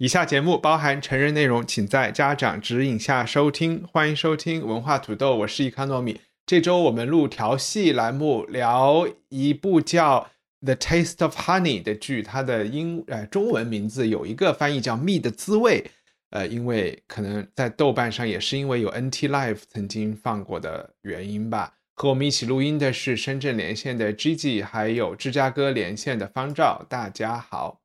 [0.00, 3.86] 以下节目包含成人内容，请在家长指引下收听。
[3.92, 6.18] 欢迎收听文化土豆，我是易康糯米。
[6.46, 10.26] 这周我们录调戏栏目，聊一部叫
[10.64, 15.84] 《The Taste of Honey》的剧，它的英呃中文名字有一个翻译叫《蜜的滋味》。
[16.30, 21.74] 呃，因为可能在豆瓣上也是因为有 NT Live 曾经放过的原因吧。
[21.94, 26.86] 和我们一起录音的是深圳连线的 Gigi，还有芝加哥连线的方照。
[26.88, 27.79] 大家好，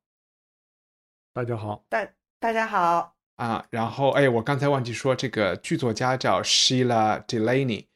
[1.36, 2.08] 大家好，大
[2.40, 3.66] 大家好啊。
[3.68, 7.88] 然后，哎，我刚才忘记说，这个剧作家叫 Sheila Delaney。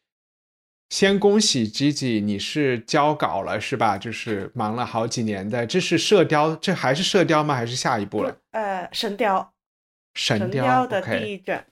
[0.90, 3.96] 先恭喜 Gigi，你是交稿了是吧？
[3.96, 7.54] 就是忙了好几年的，这是射雕，这还是射雕吗？
[7.54, 8.36] 还是下一步了？
[8.50, 9.54] 呃，神雕，
[10.12, 11.66] 神雕的第一卷。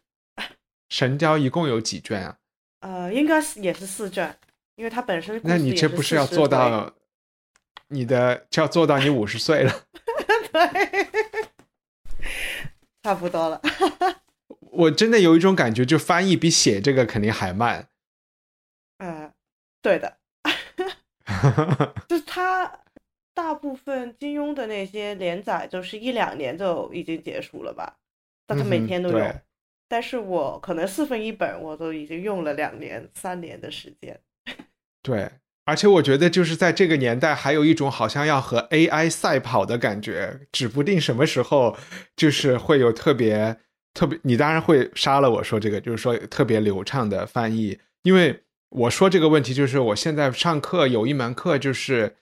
[0.88, 2.38] 神雕一共有几卷啊？
[2.80, 4.34] 呃，应该是也是四卷，
[4.76, 6.94] 因为它本身那你这不是要做到
[7.88, 9.82] 你的就要做到你五十岁了？
[10.50, 11.08] 对，
[13.02, 13.60] 差不多了。
[14.70, 17.88] 我真的有一种感觉，就翻译比写这个肯定还慢。
[18.98, 19.32] 呃，
[19.82, 20.18] 对的，
[22.08, 22.80] 就是他
[23.34, 27.96] 大部分金庸的那些连载，就是一两年就已经结束了吧？
[28.46, 29.34] 但他每天都有。
[29.88, 34.20] 但是我可能四分一本，我都已经用了两年、三年的时间。
[35.02, 35.30] 对，
[35.68, 41.76] 而且我觉得就是在这个年代，还有一种好像要和 AI 赛跑的感觉，指不定什么时候
[42.16, 43.58] 就是会有特别
[43.92, 44.18] 特别。
[44.22, 47.78] 你当然会杀了我说这个，就是说特别流畅的翻译。
[48.02, 52.16] 因为我说这个问题，就是我现在上课有一门课就是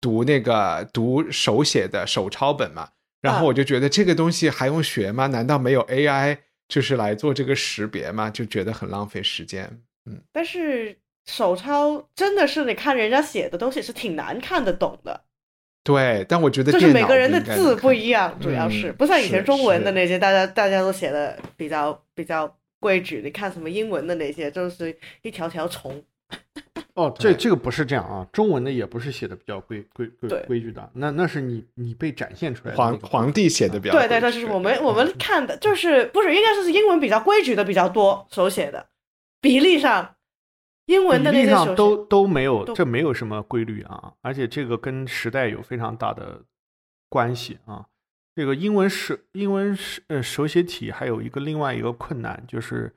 [0.00, 2.88] 读那个读手写的手抄本嘛，
[3.20, 5.26] 然后我就觉得这个东西还用学吗？
[5.26, 6.38] 难道没有 AI？
[6.66, 9.82] 就是来做这个识别吗，就觉得很浪费时间。
[10.06, 10.96] 嗯，但是
[11.28, 15.20] 手抄真的是你看人家写的东西是挺难看得懂的。
[15.84, 23.20] 对，但我觉得就是每个人的字不一样，主要是不像以前中文的那些，大家大家都写的比较比较规矩。
[23.22, 26.02] 你看什么英文的那些，就是一条条虫。
[26.94, 32.74] 哦，这这个不是这样啊，中文的也不是写的比较规规规规矩的，那那是你你被展现出来。
[32.74, 38.84] 皇皇帝写的比较对对，那就是我们我 们看的，就是不是应该说是英文比较规矩的比较多，手写的
[39.40, 40.16] 比例上，
[40.88, 46.42] 英文的那些上都都没有，这没有什么规律啊，而且这个跟时代有非常大的
[47.08, 47.86] 关系啊。
[48.34, 52.94] 这个英文是英文是呃手写体还有一个另外一个困难就是。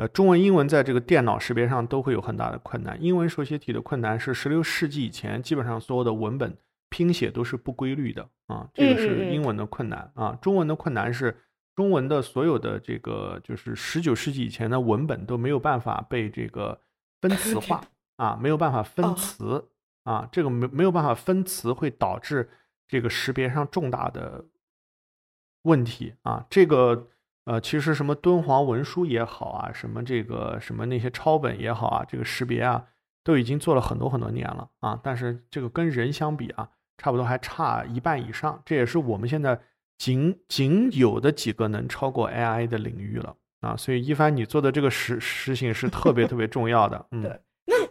[0.00, 2.96] 呃，中文、英文在这个电脑识别上都会有很大的困难。
[3.02, 6.56] 英文手写体的困难是十六世纪以前，基本上所有的文本
[6.88, 10.38] 拼写都是不规律的啊，这个是英文的困难啊。
[10.40, 11.36] 中文的困难是
[11.74, 16.80] 中文的所有的这个就是十九世纪以前的文本都没有办法被这个
[17.20, 17.82] 分词化
[18.16, 19.68] 啊，没有办法分词
[20.04, 22.50] 啊，这个没没有办法分词会导致
[22.86, 24.46] 这个识别上重大的
[25.62, 27.08] 问题啊，这个。
[27.48, 32.84] 呃，其实什么敦煌文书也好啊，什么这个什么那些抄本也好啊，这个识别啊，
[33.24, 35.00] 都已经做了很多很多年了啊。
[35.02, 36.68] 但是这个跟人相比啊，
[36.98, 38.60] 差不多还差一半以上。
[38.66, 39.58] 这也是我们现在
[39.96, 43.76] 仅仅有的几个能超过 AI 的领域了啊。
[43.76, 47.06] 所以一帆，你做的这个实实行是特别 特别重要的。
[47.12, 47.38] 嗯，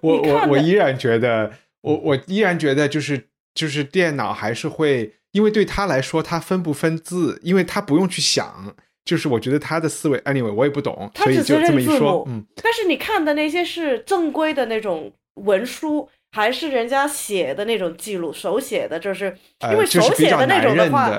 [0.02, 1.52] 我我我依然觉得，
[1.82, 8.76] 我我依然觉得就是就是电脑还是会，因为对他来说，他分不分字，因为他不用去想。
[9.06, 12.46] 就是我觉得他的思维，anyway，我也不懂，所以就这么一说，嗯。
[12.62, 19.00] 但是你看的那些是正规的那种文书，还是人家写的那种记录，手写的？
[19.00, 19.34] 就是
[19.72, 21.10] 因为手写的那种的话，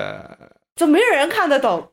[0.75, 1.91] 就没有人看得懂。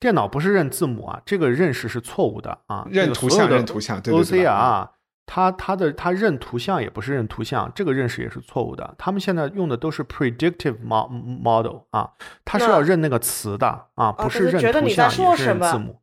[0.00, 2.86] 电脑不是认字母啊，这个认识是错误的啊。
[2.90, 4.44] 认图像，认图像，对对对。
[4.44, 4.88] OCR。
[5.30, 8.94] 它它的它认图像也不是认图像，这个认识也是错误的。
[8.96, 12.10] 他们现在用的都是 predictive model 啊，
[12.46, 16.00] 它是要认那个词的啊，不是认图像也是认字母。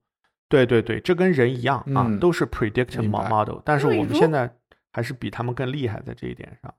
[0.48, 3.57] 对对对，这跟人一样啊，都是 predictive model。
[3.65, 4.53] 但是我们现在
[4.94, 6.71] 还是比他们更厉害在这一点上。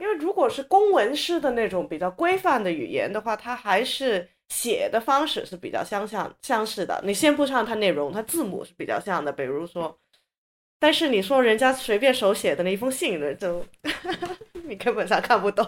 [0.00, 7.02] 因为如果是公文式的那种比较规范的语言的话，它还是写的方式是比较相像相似的。
[7.04, 9.98] 你先不上它内容，它字母是比较像的，比如说。
[10.78, 13.64] 但是你说人家随便手写的那一封信，就
[14.68, 15.64] 你根本上看不懂。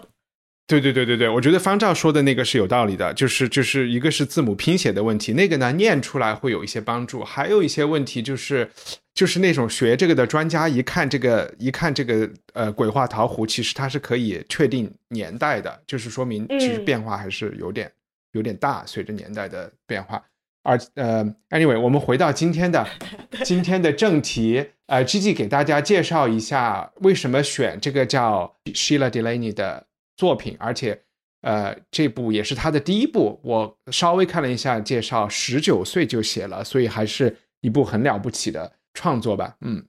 [0.66, 8.68] 对对对对对，我觉得方照说的那个是有道理的，就是就是一个是字母拼写的问题，那个呢念出来会有一些帮助，还有一些问题就是
[9.14, 17.92] 就是那种学这个的专家一看这个一看这个呃鬼画桃符，其实它是可以确定年代的，就是说明其实变化还是有点
[18.34, 20.22] 有点大，随着年代的变化。
[20.62, 22.86] 而呃，anyway，我们回到今天的
[23.44, 29.86] 今天的正题，呃，Gigi 给大家介绍一下为什么选这个叫 Sheila Delaney 的。
[30.16, 30.96] 作品，而且，
[31.40, 33.40] 呃，这部也是他的第一部。
[33.42, 39.56] 我稍微看了一下介绍，十九岁就写了，所以还是一部很了不起的创作吧。
[39.62, 39.84] 嗯，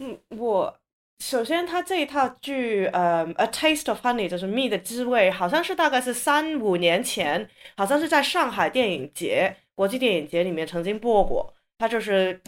[0.00, 0.76] 嗯，我
[1.22, 11.54] 首先他这一套剧，呃，《A Taste of Honey》就是蜜的滋味，好像是大概是三五年前，好像是在上海电影节、国际电影节里面曾经播过。
[11.78, 12.40] 他就是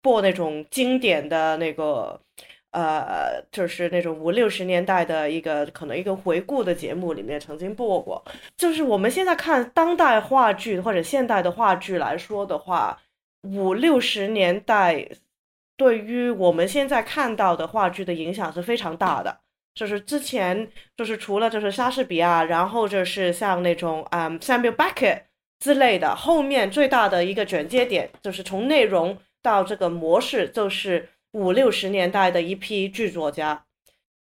[0.00, 2.20] 播那种经典的那个。
[2.70, 8.22] 呃，就是那种五六十年代的一个可能一个回顾的节目里面曾经播过。
[8.58, 12.96] 就是我们现在看当代话剧或者现代的话剧来说的话，
[13.42, 15.02] 五六十年代
[15.78, 19.40] 对于我们现在看到的话剧的影响是非常大的。
[19.74, 25.22] 就是之前就是除了就是莎士比亚，然后就是像那种嗯 Samuel Beckett
[25.58, 31.08] 之类的，后面最大的一个转接点就是从内容到这个模式就是。
[31.32, 33.66] 五六十年代的一批剧作家，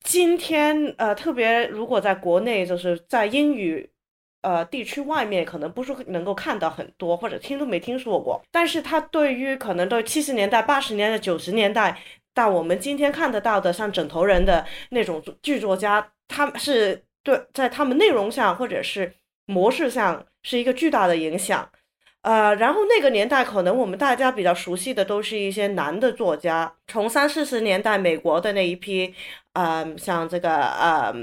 [0.06, 3.92] 今天呃，特别如果在国内，就是在英语
[4.44, 8.40] 呃地区外面，可能不是能够看到很多，或者听都没听说过。
[8.52, 11.98] 但是他对于可能对七十年代、八十年代、九十年代
[12.34, 19.12] 到我们今天看得到的像枕头人的那种剧作家，他是对在他们内容上或者是
[19.48, 21.68] 模式上是一个巨大的影响。
[22.22, 29.14] 呃，然后那个年代，可能我们大家比较熟悉的都是一些男的作家，从三四十年代美国的那一批，
[29.52, 31.14] 嗯，像这个，呃，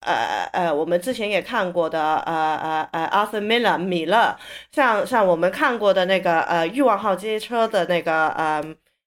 [0.00, 4.36] 呃，呃，我们之前也看过的，呃，呃，呃，Arthur Miller 米勒，
[4.70, 8.62] 像像我们看过的那个，呃，欲望号街车的那个，呃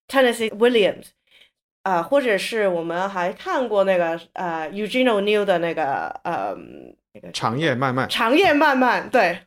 [0.08, 1.08] ，Tennessee Williams，
[1.84, 6.56] 啊，或者是我们还看过那个，呃，Eugene O'Neill 的那个，呃，
[7.14, 9.40] 那个长夜漫漫，长夜漫漫，对。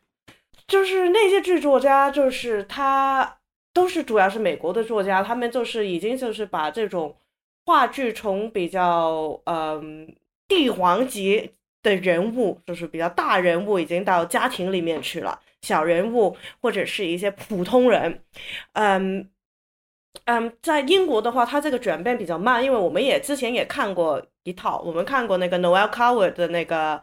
[0.67, 3.37] 就是那些剧作家，就是他
[3.75, 7.14] 都是主要是美国的作家，他们就是已经就是把这种
[7.67, 10.08] 话剧从比较嗯
[10.49, 18.23] 帝皇级的人物，就是比较大人物，已经到家庭里面去了，小人物或者是一些普通人，
[18.75, 19.31] 嗯
[20.26, 24.25] 嗯，在英国的话，他这个转变比较慢，因为我们也之前也看过。
[24.46, 27.00] 一套，我们看过那个 Noel Coward 的那个，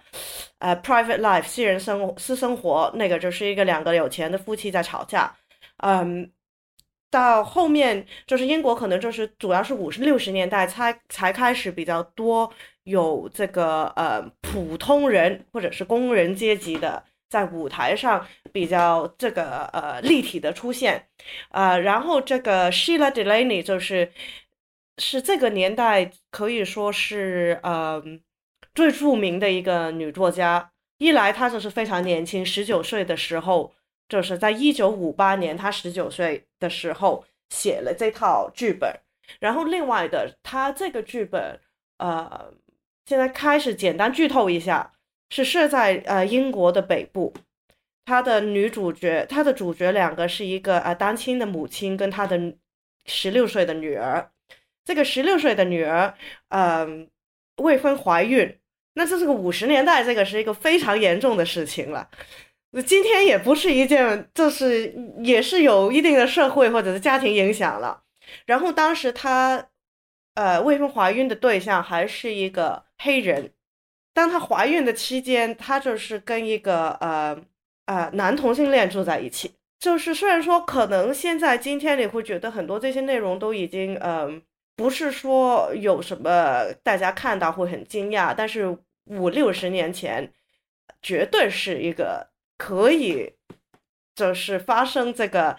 [0.60, 5.36] 呃，Private Life 私人生活私生活，那个就是一个两个有钱的夫妻在吵架，
[5.78, 6.32] 嗯，
[7.10, 12.48] 到后面就是英国可能就是主要是五十六十年代才才开始比较多
[12.84, 21.08] 有这个呃普通人或者是工人阶级的在舞台上比较这个呃立体的出现，
[21.50, 24.12] 呃，然后这个 Sheila Delaney 就是。
[24.98, 28.04] 是这个年代可以说是呃
[28.76, 30.72] 最著名的一个女作家。
[31.00, 33.74] 一来她就是非常年轻，十九岁的时候，
[34.08, 38.94] 就是在一九五八年，她十九岁的时候写了这套剧本。
[39.40, 41.60] 然后另外的，她这个剧本，
[41.98, 42.54] 呃，
[43.12, 44.94] 现在开始简单剧透一下，
[45.30, 47.34] 是设在呃英国的北部。
[48.06, 52.56] 她的女主角，她的主角两个是一个呃单亲的母亲跟她的
[53.06, 54.32] 十六岁的女儿。
[54.86, 56.14] 这个十六岁的女儿，
[56.48, 57.10] 嗯，
[57.58, 58.58] 未婚怀孕，
[58.94, 62.10] 那这是个五十年代，这个是一个非常严重的事情了。
[62.88, 68.04] 今天也不是一件，就是也是有一定的社会或者是家庭影响了。
[68.46, 69.68] 然后当时她，
[70.36, 73.52] 呃，未婚怀孕的对象还是一个黑人。
[74.14, 77.38] 当她怀孕的期间，她就是跟一个呃
[77.86, 79.54] 呃男同性恋住在一起。
[79.80, 84.42] 就是虽然说可能现在今天你会觉得很多这些内容都已经嗯。
[84.74, 90.32] 不是说有什么大家看到会很惊讶，但是五六十年前，
[91.04, 93.34] 绝对是一个可以，
[94.16, 95.56] 就是发生这个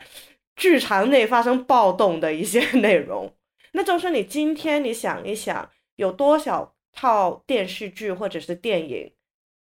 [0.57, 3.33] 剧场内发生暴动的一些 内容。
[3.73, 9.13] 那就是你今天你想一想，有多少套电视剧或者是电影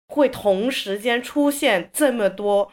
[0.06, 2.70] 会同时间出现这么多，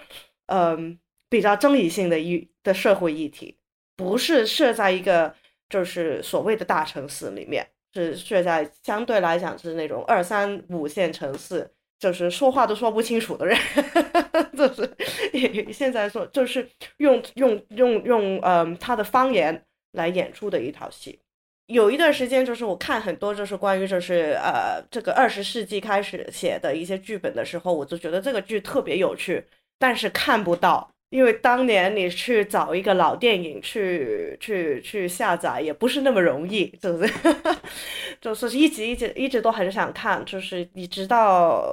[0.48, 3.58] 嗯，比较争议性的议的社会议题，
[3.96, 5.36] 不是设在一个。
[5.72, 13.58] 就是所谓的大城市里面，是设在相对来讲是那种二三五线城市，就是说话都说不清楚的人，
[14.54, 14.94] 就是
[15.72, 21.20] 现在说就是用用用用嗯他的方言来演出的一套戏，
[21.68, 29.44] 有一段时间，就是我看很多就是关于就是呃这个二十世纪开始写的一些剧本的时候，我就觉得这个剧特别有趣，
[29.80, 37.14] 但是看不到，因为当年你去找一个老电影去去去下载也不是那么容易，就是？
[38.22, 41.66] 就是一直一直一直都很想看，就是你直到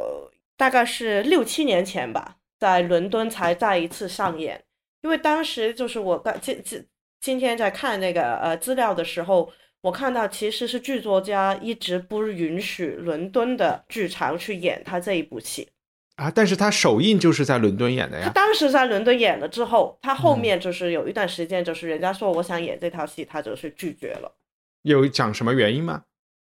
[0.57, 4.65] 大概是六七年前吧，在伦敦才再一次上演，
[5.03, 6.83] 因为当时就是我刚今今
[7.21, 9.53] 今天在看那个呃资料的时候。
[9.81, 15.69] 我看到其实是剧作家一直不允许伦敦的剧场去演他这一部戏
[16.17, 18.25] 啊，但是他首映就是在伦敦演的呀。
[18.27, 24.35] 他当时在伦敦演了之后，他后面就是有一段时间，就是人家说我想演这套戏，他就是拒绝了。
[24.83, 26.03] 有讲什么原因吗？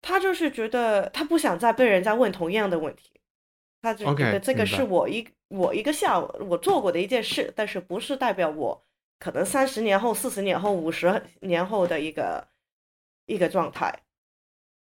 [0.00, 3.10] 他就是觉得他不想再被人家问同样的问题，
[3.82, 8.80] 他就觉得这个是我一我一个下午我做过的一件事，但是不是代表我
[9.18, 12.46] 可能三十年后、四十年后、五十年后的一个。
[13.28, 13.92] 一个状态，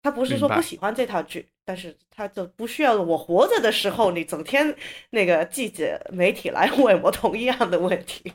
[0.02, 4.76] 他不是说不喜欢这套剧，但是他就不需要我活着的时候，你整天
[5.12, 8.34] 那个记者媒体来问我同一样的问题。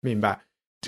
[0.00, 0.40] 明白。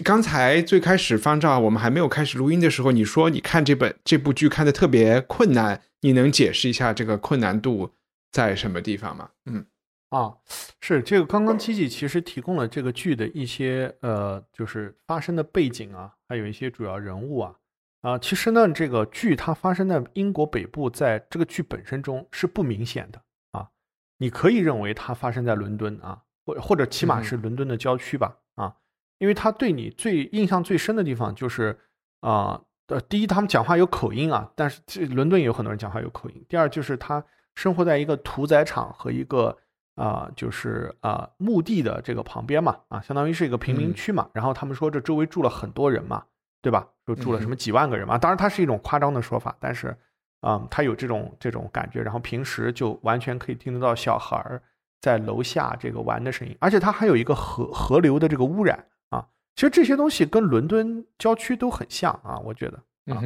[0.02, 7.92] 刚才最开始方照我们还没有开始录音的时候，你说你看这本这部剧看的特别困难，你能解释一下这个困难度
[8.32, 9.30] 在什么地方吗？
[9.46, 9.64] 嗯，
[10.12, 10.37] 啊，
[10.83, 17.54] 是这个刚刚基基其实提供了这个剧的一些呃，就是发生的背景啊，还有一些主要人物啊。
[18.02, 23.71] 啊，其实呢，这个剧它发生在英国北部，在这个剧本身中是不明显的啊。
[24.19, 28.76] 你可以认为它发生在伦敦啊，或或者起码是伦敦的郊区吧啊，
[29.19, 31.78] 因为它对你最印象最深的地方就是
[32.21, 36.45] 啊，呃，第一他们讲话有口音啊，但是这伦敦也有很多人讲话有口音。
[36.50, 39.57] 第二就是他生活在一个屠宰场和一个
[39.94, 44.28] 啊，就是啊墓地的这个旁边嘛啊，相当于是一个贫民区嘛。
[44.32, 46.25] 然后他们说这周围住了很多人嘛。
[46.64, 46.87] 对吧？
[47.04, 48.16] 说住了什么几万个人嘛？
[48.16, 49.99] 当然，它是一种夸张的说法，但是，
[50.42, 52.00] 啊，他有这种这种感觉。
[52.00, 54.62] 然后平时就完全可以听得到小孩儿
[55.00, 59.26] 在楼下这个玩的声音，而且它还有一个河河流的这个污染啊。
[59.56, 62.76] 其实这些东西跟伦敦郊区都很像啊，我觉得
[63.12, 63.18] 啊，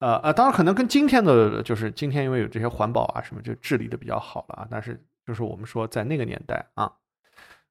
[0.00, 4.68] 呃呃，当然可能跟今天的，就是今天因为有这些环保啊什么，就治理的比较好了啊。
[4.68, 6.92] 但是就是我们说在那个年代啊，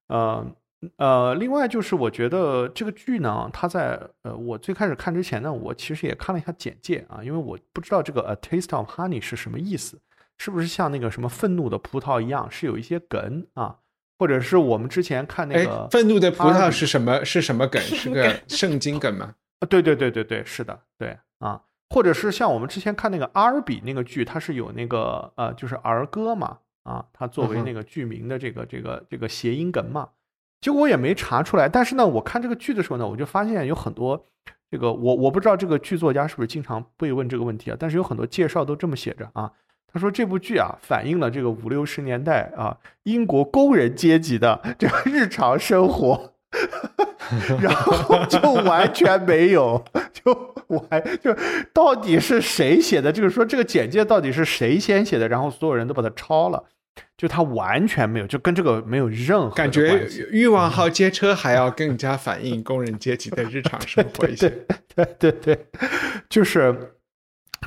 [0.07, 0.45] 呃。
[0.97, 10.01] 呃，另外就是我觉得这个剧呢，它在呃我最开始看之前呢，我其实也看了一下简介啊，因为我不知道这个 A Taste of Honey 是什么意思，
[10.37, 13.77] 是不是像那个什么愤怒的葡萄一样，是有一些梗啊，
[14.19, 17.81] 或者是我们之前看那个愤怒的葡萄是什么是什么梗？
[17.81, 19.35] 是个 圣经梗吗？
[19.59, 30.09] 啊，对对对对对，是的，对啊，或者是像我们之前看那个阿尔比那个剧，它是有那个呃就是儿歌嘛啊，它作为那个剧名的这个这个这个谐音梗嘛。
[30.61, 34.25] 结果我也没查出来，但是呢，我看这个剧的时候呢，我就发现有很多
[34.71, 39.51] 这个我我不知道这个剧作家是不是经常被问这个问题啊，但是有很多介绍都这么写着啊，
[39.91, 46.33] 他说这部剧啊反映了这个五六十年代啊英国工人阶级的这个日常生活，
[47.59, 51.35] 然后就完全没有，就完就
[51.73, 53.11] 到底是谁写的？
[53.11, 55.27] 就是说这个简介到底是谁先写的？
[55.27, 56.63] 然后所有人都把它抄了。
[57.17, 60.07] 就它完全没有，就跟这个没有任何感觉。
[60.31, 64.49] 欲望号街车还要更加反映工人阶级的日常生活一些。
[64.95, 65.67] 对对对，
[66.29, 66.95] 就是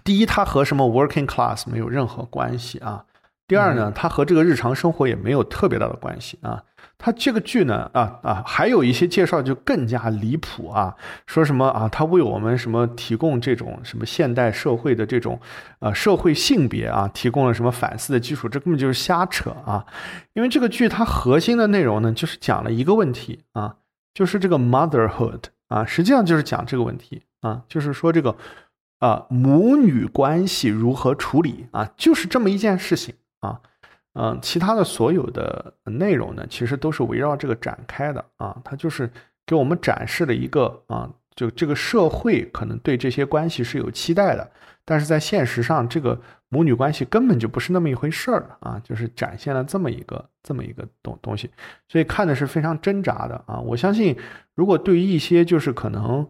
[0.04, 3.04] 第一，它和什么 working class 没有任何关系啊。
[3.48, 6.62] 第二呢，它和这个日常生活也没有特别大的关系啊。
[6.98, 15.38] 他这个剧呢，啊啊，还有一些介绍就更加离谱啊，说什么啊，他为我们什么提供这种什么现代社会的这种
[15.80, 19.84] 呃社会性别啊，提供了什么反思的基础，这根本就是瞎扯啊！
[20.32, 23.76] 因为这个剧它核心的内容呢，就是讲了一个问题啊，
[24.14, 28.34] 就是这个 motherhood 啊，实际上就是讲这个问题啊，就是说这个
[29.00, 33.60] 啊母女关系如何处理啊，就是这么一件事情啊。
[34.18, 38.56] 嗯，其他的所有的内容呢，其实都是围绕这个展开的啊。
[38.64, 39.10] 它就是
[39.44, 44.50] 给我们展示了一个啊，就这个社会可能对这些关系是有期待的，
[44.86, 46.18] 但是在现实上，这个
[46.48, 48.80] 母女关系根本就不是那么一回事儿啊。
[48.82, 51.50] 就是展现了这么一个这么一个东东西，
[51.86, 53.60] 所以看的是非常挣扎的啊。
[53.60, 54.16] 我相信，
[54.54, 56.26] 如果对于一些就是可能，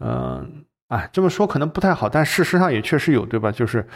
[0.00, 3.50] 嗯，哎，这么说可能不太好，但事实上也确实有，对吧？
[3.50, 3.88] 就是。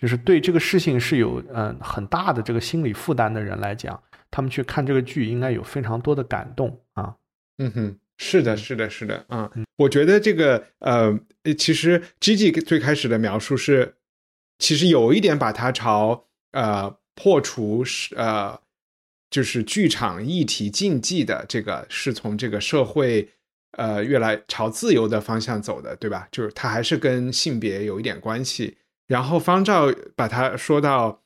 [0.00, 7.14] 就是对这个事情是有嗯很大的这个心理负担的人来讲，他们去看这个剧应该有非常多的感动啊。
[7.58, 9.50] 嗯哼，是的，是的，是的啊。
[9.76, 11.14] 我觉得这个呃，
[11.58, 13.96] 其实 Gigi 最开始的描述是，
[14.58, 18.58] 其实有一点把它朝呃破除是呃
[19.28, 23.28] 就是剧场议题禁忌的这个是从这个社会
[23.72, 26.26] 呃越来朝自由的方向走的，对吧？
[26.32, 28.78] 就是它还是跟性别有一点关系。
[29.10, 31.20] 然后方照把它说到，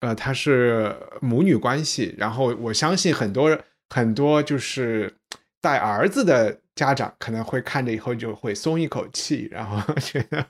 [0.00, 2.14] 呃，他是母女关系。
[2.16, 3.58] 然后我相信很多
[3.90, 5.14] 很多就是
[5.60, 10.46] 带儿子的家长可能会看着以后就会松一口气，然后 觉得，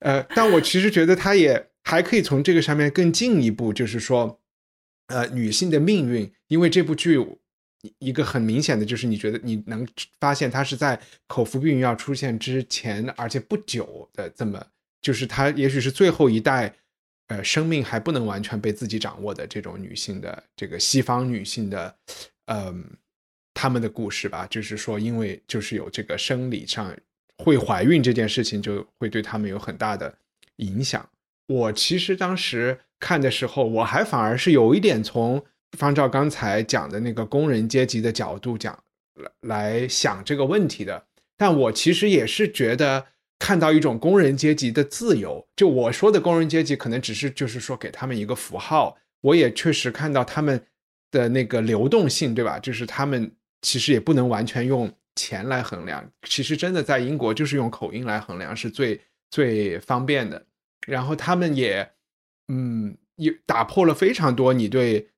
[0.00, 4.38] 呃，但我其实觉得他也还可以从这个上面更进一步，就是说。
[5.10, 7.18] 呃，女性的命运，因为这部剧
[7.98, 9.88] 一个很明显的就是，你觉得你能
[10.20, 14.62] 发现它是在口服避孕药出现之前，而且不久的这么，
[15.00, 16.74] 就是她也许是最后一代，
[17.28, 21.96] 呃，生命还不能完全被自己掌握的这种女性的这个西方女性的，
[22.46, 22.84] 嗯，
[23.54, 26.94] 她们的故事吧，就是说，因为就是有这个生理上
[27.38, 30.12] 会怀孕这件事情，就会对她们有很大的
[30.56, 31.08] 影响。
[31.46, 32.80] 我其实当时。
[33.00, 35.40] 看的时候，我还反而是有一点从
[35.76, 38.76] 方照刚才讲的那个工人阶级的角度讲
[39.14, 41.06] 来来想这个问题的。
[41.36, 43.06] 但我其实也是觉得
[43.38, 45.46] 看到一种工人阶级的自由。
[45.56, 48.98] 就我说的工人阶级，可能只是就是说给他们一个符号。
[49.20, 50.64] 我也确实看到他们
[51.10, 52.58] 的那个流动性，对吧？
[52.58, 56.10] 就是他们其实也不能完全用钱来衡量。
[56.22, 60.46] 其实真的在英国，就是用口音来衡量是最最方便的。
[60.86, 61.90] 然后他们也。
[62.50, 65.10] 嗯，也打破了非常多你对，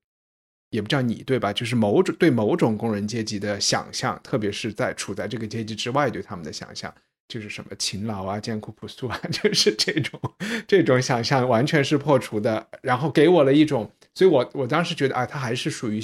[0.71, 1.53] 也不叫你对吧？
[1.53, 6.93] 就是某种对某种工人阶级的想象，特别是在处在这个阶级之外对他们的想象，
[7.31, 10.19] 就是什么勤劳啊、艰苦朴素啊， 就是这种
[10.67, 12.67] 这种想象完全是破除的。
[12.81, 16.01] 然后给我了一种，所以我我当时觉得啊，他还是属于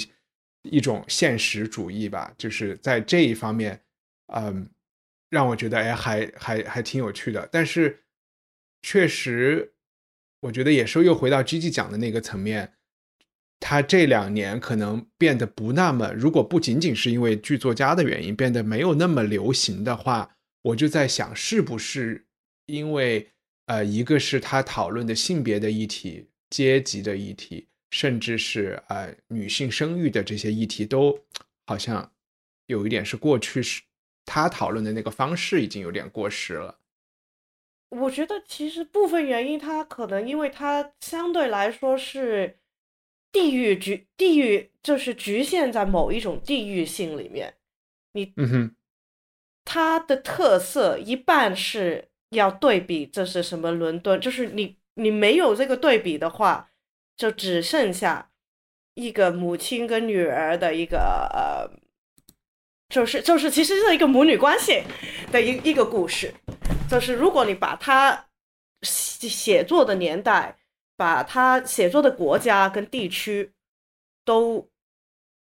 [0.62, 3.78] 一种现实主义吧，就是在这一方面，
[4.32, 4.66] 嗯，
[5.28, 7.46] 让我觉得哎，还还还挺有趣的。
[7.52, 8.00] 但是
[8.80, 9.74] 确实。
[10.42, 12.74] 我觉得也是又回到 G G 讲的那个层面，
[13.58, 22.26] 他这两年可能变得不那么，如果不仅仅是因为剧作家的原因变得没有那么流行的话，我就在想，是不是
[22.66, 23.30] 因为
[23.66, 31.18] 呃，一个是他讨论的性别的议题、阶级的议题，甚至是呃女性生育的这些议题，都
[31.66, 32.12] 好像
[32.66, 33.82] 有一点是过去是
[34.26, 36.78] 他讨论的那个方式已经有点过时了。
[37.90, 42.58] 我觉得其实部分原因，他可能因为他相对来说是
[43.32, 47.54] 地域局地域，就是局限在某一种地域性里面。
[48.12, 48.76] 你，嗯哼，
[49.70, 54.18] 它的特色一半是要对比，这是什么伦敦？
[54.18, 56.70] 就是你你没有这个对比的话，
[57.18, 58.30] 就只剩下
[58.94, 61.68] 一个母亲跟女儿的一个呃，
[62.88, 64.82] 就是就是其实是一个母女关系
[65.30, 66.32] 的一一个故事。
[66.88, 68.28] 就是如果你把他
[68.80, 70.56] 写作的年代，
[70.96, 73.52] 把他写作的国家跟地区
[74.24, 74.66] 都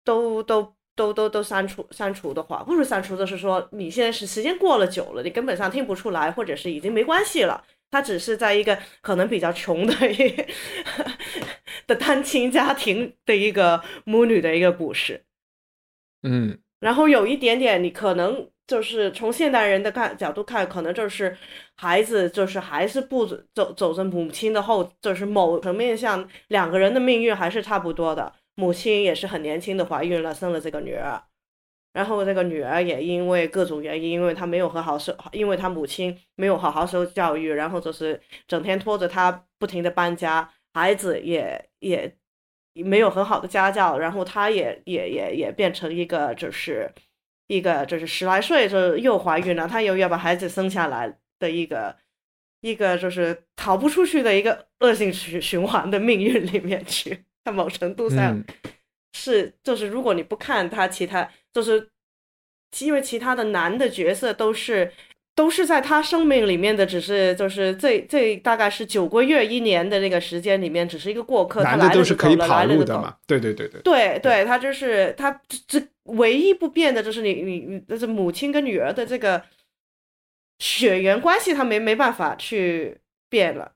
[0.02, 7.64] 都都都都都删除删除的话，不如删除，的是说你现在是时间过了久了，你根本上听不出来，或者是已经没关系了。
[7.90, 10.34] 他只是在一个可能比较穷的一
[11.86, 15.24] 的单亲家庭的一个母女的一个故事，
[16.22, 18.48] 嗯，然后有一点点你可能。
[18.66, 21.36] 就是从现代人的看角度看，可能就是
[21.76, 28.32] 孩子就是还是不走走着母亲的后，就是某层面上两个人的命运还是差不多的。
[28.54, 31.22] 母亲也是很年轻的怀孕了，生了这个女儿，
[31.92, 42.16] 然后这个女儿也因为各种原因，因为她没有很好受，因为她母亲没有好好受教育，然后就是整天拖着她不停的搬家，孩子也也
[42.74, 46.92] 没有很好的家教，然后她也也也也变成一个就是。
[47.46, 51.94] 一个就是十来岁就又怀孕了，她又要把孩子生下来的一个
[52.62, 57.26] 一个就是逃不出去的一个恶性循循环的命运里面去。
[57.44, 58.42] 在某程度上
[59.12, 61.88] 是就是如果你不看他其他，就是
[62.80, 64.92] 因为其他的男的角色都是。
[65.36, 71.60] 都是在他生命里面的，只是就是这这大概是九个月一年的那个时间里面，只是一个过客。
[71.64, 73.16] 男的都是可以跑路的嘛？
[73.26, 73.80] 对对对对。
[73.82, 79.42] 对对，他就是他这唯一不变的就是你你你，就是母亲跟女儿的这个
[80.60, 82.96] 血缘关系，他没没办法去
[83.28, 83.72] 变了。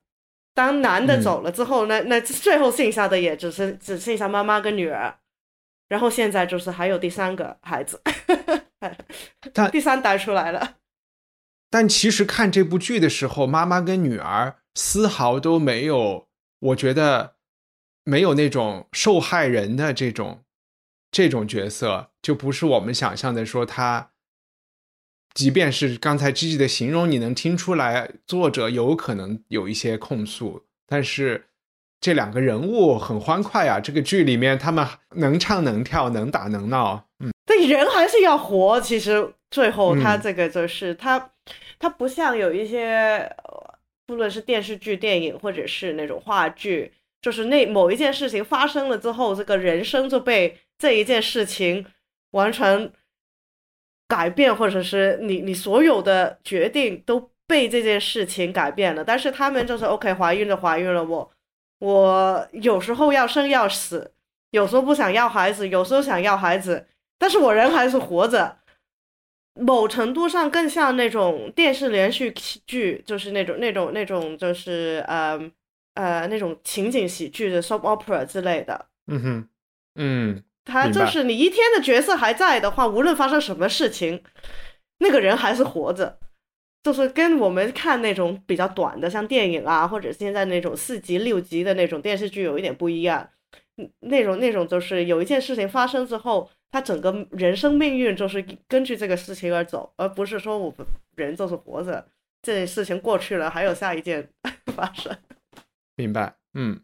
[0.58, 5.16] 当男的走了之后，那那最后剩下的也只是只剩下妈妈跟女儿，
[5.86, 8.02] 然后现在就是还有第三个孩子，
[9.70, 10.78] 第三代出来了。
[11.70, 16.26] 但其实看这部剧的时候，妈妈跟女儿丝毫都没有，
[16.58, 17.36] 我觉得
[18.02, 20.42] 没有那种受害人的这种
[21.12, 24.10] 这种角色，就不是我们想象的说他，
[25.34, 31.46] 即便是刚才 Gigi 的形容，你能听出来作者有可能有一些控诉，但是
[32.00, 33.78] 这两个人物很欢快啊。
[33.78, 34.86] 这个剧里面他们
[35.16, 37.04] 能唱能跳，能打能闹。
[37.20, 38.80] 嗯，对，人还是要活。
[38.80, 41.30] 其实最后他这个就是他，
[41.78, 43.30] 他不像有一些，
[44.06, 51.84] 不论是电视剧、电影，或者是那种话剧，就是那某一件事情发生了之后，这个人生就被这一件事情
[52.32, 52.90] 完全
[54.08, 57.30] 改变，或者是你你所有的决定都。
[57.48, 61.02] 被这件事情改变了，但是他们就是 OK，怀孕就怀孕了。
[61.02, 61.32] 我
[61.78, 64.12] 我有时候要生要死，
[64.50, 66.86] 有时候不想要孩子，有时候想要孩子，
[67.18, 68.58] 但是我人还是活着。
[69.54, 72.30] 某程度上更像那种电视连续
[72.66, 75.40] 剧，就是那种那种那种就是呃
[75.94, 78.86] 呃那种情景喜剧的 soap opera 之类的。
[79.06, 79.48] 嗯哼，
[79.94, 84.22] 嗯，他就是你一天的角色还在的话，无论发生什么事情，
[84.98, 86.18] 那个人还是活着。
[86.84, 93.28] 就是跟我们看那种比较短的，像电影啊，或者现在那种四集、六集的那种电视剧有一点不一样。
[94.00, 102.08] 那种那种就是有一件事情发生之后，他整个人生命运就是根据这个事情而走，而不是说我们人就是活着，
[102.42, 104.28] 这件事情过去了，还有下一件
[104.74, 105.16] 发生。
[105.96, 106.80] 明白，嗯。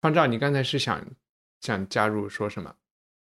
[0.00, 1.04] 方丈，你刚才是想
[1.60, 2.74] 想加入说什么？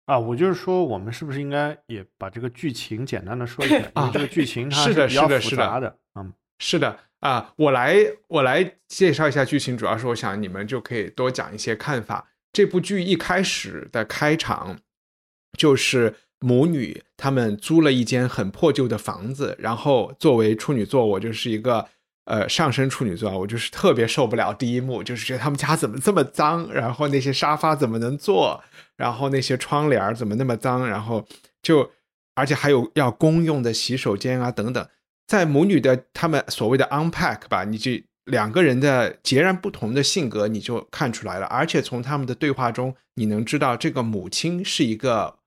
[0.10, 3.78] 啊，我就是说，我们是不是应该也把这个剧情简单的说一下？
[3.94, 5.96] 啊，这个剧情它是的，比较复杂的。
[6.16, 7.96] 嗯，是的啊，我来
[8.28, 12.28] 我来介绍一下剧情，主要是我想你们就可以多讲一些看法。
[12.52, 14.80] 这部剧一开始的开场
[15.56, 21.88] 就是母女他们租了一间很破旧的房子，然后作为处女座，我就是一个
[22.30, 28.64] 呃上升处女座，我就是特别受不了第一幕，就是觉得他们家怎么这么脏，然后那些沙发怎么能坐。
[28.96, 30.86] 然后那些窗帘怎么那么脏？
[30.86, 31.26] 然后
[31.62, 31.90] 就，
[32.36, 34.90] 而且还有要公用的洗手间啊等等，
[35.26, 37.92] 在母女的他们所谓的 unpack 吧，你就
[38.26, 41.46] 两个人的截然不同的性格你就看出来了。
[41.46, 45.38] 而且从他们的对话中，你能知道这个母亲是一个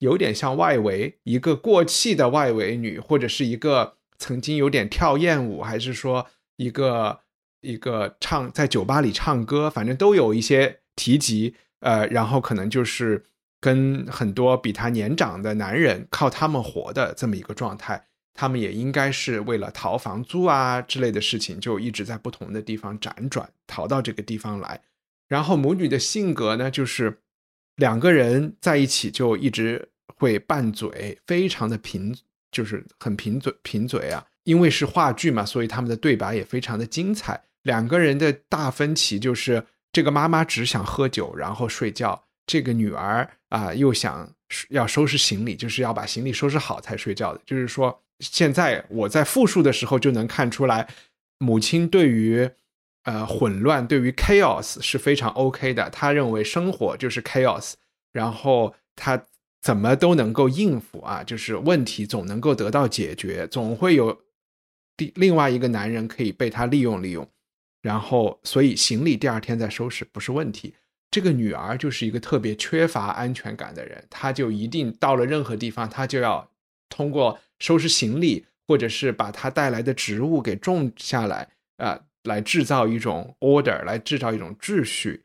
[0.00, 6.24] 有点像外围，一个过气的外围女，或者是一个曾经有点跳艳舞，还是说
[6.56, 7.18] 一个
[7.62, 11.56] 一个唱在酒吧里唱歌，反正都有一些提及。
[11.80, 13.24] 呃，然后可能就是
[13.58, 24.82] 跟很多比他年长的男人靠他们活的这么一个状态，他们也应该是为了逃房租啊之类的事情，就一直在不同的地方辗转，逃到这个地方来。
[25.26, 27.22] 然后母女的性格呢，就是
[27.76, 32.14] 两个人在一起就一直会拌嘴，非常的贫，
[32.50, 34.24] 就是很贫嘴贫嘴啊。
[34.44, 37.40] 因为是话剧嘛，所以他们的对白也非常的精彩。
[37.62, 39.64] 两个人的大分歧就是。
[39.92, 42.22] 这个妈妈只想喝酒，然后睡觉。
[42.46, 44.32] 这个女儿啊，又想
[44.68, 47.40] 要收拾行李，就是要把行李收拾好才睡觉的。
[47.44, 50.88] 就是说，现在我在复述的时候就能看出来，
[51.38, 52.48] 母亲对于
[53.02, 55.90] 呃混乱，对于 chaos 是非常 OK 的。
[55.90, 57.72] 她认为生活就是 chaos，
[58.12, 59.20] 然后她
[59.60, 64.22] 怎么都能够应付啊，就是问题总能够得到解决，总会有
[64.96, 67.28] 第另外一个男人可以被她利用利用。
[67.82, 70.74] 然后，所以行李第二天再收拾不是问题。
[71.10, 76.50] 这个女儿就是一个特别缺乏安全感的人，她就一定到了任何地方，她就要
[76.88, 85.24] 通过收拾行李，或者是把她带来的植物给种下来，啊，来制造一种 order，来制造一种秩序。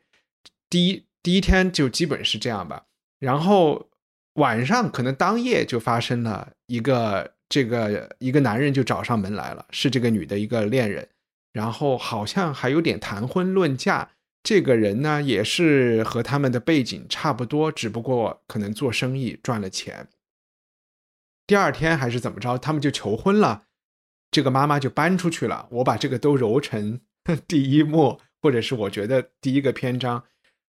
[0.70, 2.86] 第一第一天就基本是这样吧。
[3.18, 3.88] 然后
[4.36, 11.08] 晚上可能当夜就发生了一个这个一个男人就找上门来了，是这个女的一个恋人。
[11.52, 14.10] 然后好像还有点谈婚论嫁，
[14.42, 20.08] 这个人呢也是和他们的背景差不多，只不过可能做生意赚了钱。
[21.46, 23.64] 第二天还是怎么着，他们就求婚了，
[24.30, 25.66] 这个妈妈就搬出去了。
[25.70, 27.00] 我把这个都揉成
[27.48, 30.24] 第一幕，或者是我觉得第一个篇章。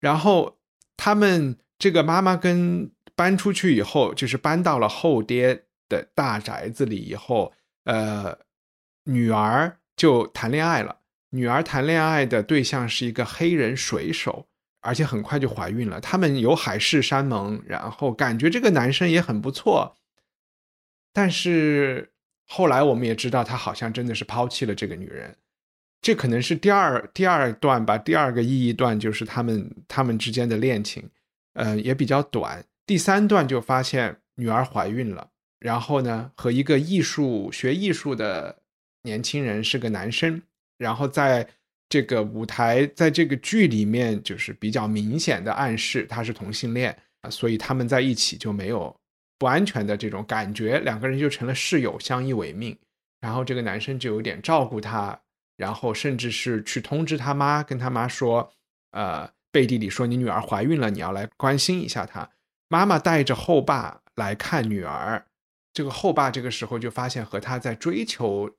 [0.02, 0.58] 然后
[0.98, 7.54] 他们这个妈妈跟搬出去以后，就是搬到了后爹的大宅子里以后，
[7.86, 8.40] 呃，
[9.04, 9.78] 女儿。
[9.96, 10.98] 就谈恋爱了，
[11.30, 14.48] 女儿谈恋爱的对象是一个黑人水手，
[14.82, 16.02] 而且很快就怀孕了。
[16.02, 19.96] 他们有海誓山盟，然后感觉这个男生也很不错，
[21.14, 22.12] 但是
[22.48, 25.38] 后来我们也知道，他好像真的是抛弃了这个女人。
[26.02, 31.08] 这可能是第二第二段吧，第二个意义段就是他们他们之间的恋情，
[31.54, 32.66] 嗯，也比较短。
[32.86, 38.64] 第三段就发现女儿怀孕了，然后呢，和一个艺术学艺术的。
[39.06, 40.42] 年轻人是个男生，
[40.78, 41.46] 然后在
[41.90, 48.96] 这个舞台，在这个剧里面，就是比较明显的暗示他是同性恋啊，所以他们在一起就没有
[49.38, 52.74] 不安全的这种感觉，两个人就成了室友，相依为命。
[53.20, 55.20] 然后这个男生就有点照顾他，
[55.58, 58.50] 然后甚至是去通知他妈，跟他妈说
[58.92, 62.30] 呃背地里说你女儿怀孕了，你要来关心一下她。
[62.74, 65.24] 妈妈带着后爸来看女儿，
[65.72, 68.50] 这个后爸这个时候就发现和他在追求，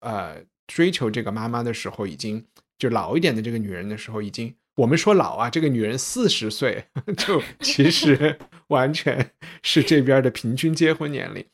[0.00, 2.44] 呃追求这个妈妈的时候，已经
[2.78, 6.84] 就老一点的这个女人的时候，已经我们说老啊，这个女人四十岁，
[7.16, 9.30] 就其实 完全
[9.62, 11.46] 是这边的平均结婚年龄，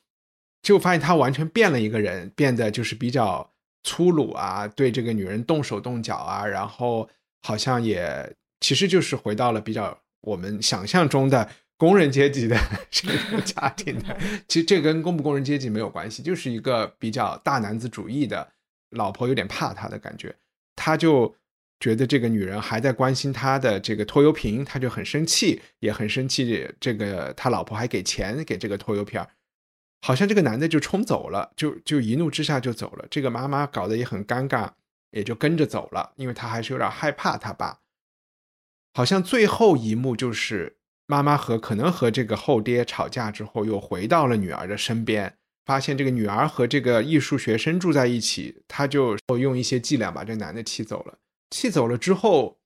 [0.63, 3.53] 就发现他完全变了一个人，变得就是比较
[3.83, 7.07] 粗鲁啊，对这个女人动手动脚啊，然后
[7.43, 11.47] 好像也其实就是回到了比较我们想象中的。
[11.79, 12.57] 工人阶级的
[12.91, 18.51] 这个家庭的， 其实这跟工不工人阶级没有关系，就是一个比较大男子主义的，
[18.91, 20.35] 老婆有点怕他的感觉，
[20.75, 21.35] 他就
[21.79, 26.67] 觉得这个女人还在关心他的这个拖油瓶，他就很生气，也很生气。
[26.81, 29.23] 这个他老婆还给钱给这个拖油瓶，
[30.01, 33.07] 好像这个男的就冲走了，就就一怒之下就走了。
[33.11, 34.71] 这个妈妈搞得也很尴尬，
[35.11, 37.81] 也就跟着走了，因为他还是有点害怕他爸。
[38.95, 40.79] 好像最后一幕就是。
[41.07, 51.19] 妈妈和可能和这个后爹吵架之后，又回到了女儿的身边，发现这个女儿和这个艺术学生住在一起，他就用一些伎俩把这男的气走了。
[51.51, 52.59] 气走了之后，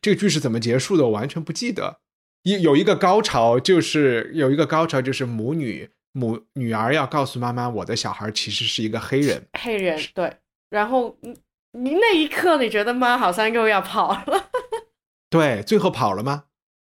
[0.00, 1.04] 这个剧是怎么结束的？
[1.04, 2.00] 我完全不记得。
[2.44, 9.46] 一有一个高潮，就是有一个高潮，就是母女母女儿要告诉妈妈，我的小孩其实是一个黑人。
[9.58, 10.34] 黑人对，
[10.70, 11.18] 然后
[11.72, 14.50] 你那一刻你觉得妈好像又要跑了。
[15.28, 16.44] 对，最后跑了吗？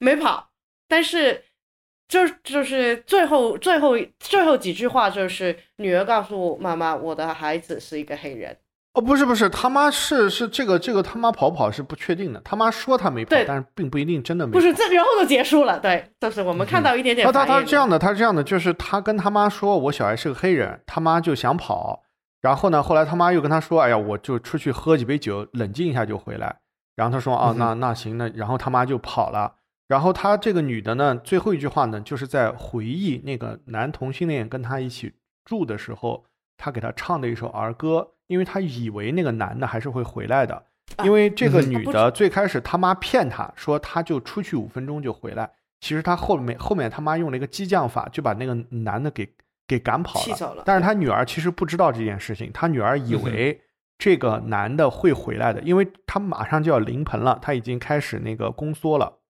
[0.01, 0.51] 没跑。
[0.89, 1.43] 但是，
[2.09, 8.57] 就就是最后最后最后几句话，就是女儿告诉妈妈：“我的孩子是一个黑人。”
[8.95, 14.55] 哦，不是不是，他妈是是这个这个他妈跑不跑是不确定的，他妈说他没跑，但是并不一定真的没。
[14.55, 17.27] 不是这然后就结束了，对，就是我们看到一点点。
[17.27, 22.05] 他他他是这样的，他是这样的，就是他跟他妈说：“我小孩是个黑人。”他妈就想跑，
[22.41, 26.57] 然后呢，后来他妈又跟他说：“哎呀，我就出去喝几杯酒，冷静一下就回来。”
[26.97, 29.57] 然后他说：“哦，那那行，那然后他妈就跑了。”
[29.89, 35.13] 然后她这个女的呢，最后一句话呢，就是在回忆那个男同性恋跟她一起
[35.45, 36.25] 住的时候，
[36.57, 40.65] 她给他唱的一首儿歌，因为她以为那个男的还是会回来的，
[41.05, 49.29] 因为这个女的最开始他妈骗她说她就出去五分钟就回来，其实她后面后面他妈用了一个激将法，就把那个男的给
[49.69, 53.61] 给赶跑了，但是她女儿其实不知道这件事情，她女儿以为
[53.99, 59.21] 这个男的会回来的，因为他马上就要临盆了，他已经开始那个宫缩了。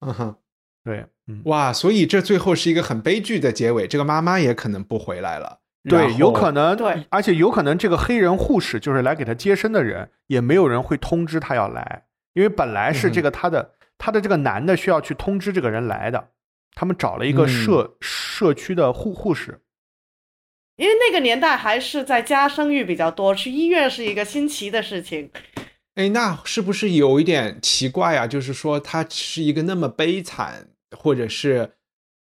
[0.00, 0.36] 啊，嗯哼，
[0.84, 5.58] 对，嗯，哇，所以这最后是一个很悲剧的结尾，这个妈妈也可能不回来了，
[5.88, 16.28] 对，有可能，对，而且有可能这个黑人护士就是来给他接生的人，也没有人会通知他要来，因为本来是这个他的他的这个男的需要去通知这个人来的，
[16.74, 19.60] 他们找了一个社社区的护护士，
[20.76, 25.30] 因为那个年代还是在家生育比较多，去医院是一个新奇的事情。
[25.98, 28.24] 哎，那是不是有一点奇怪啊？
[28.24, 31.72] 就是说，他是一个那么悲惨，或者是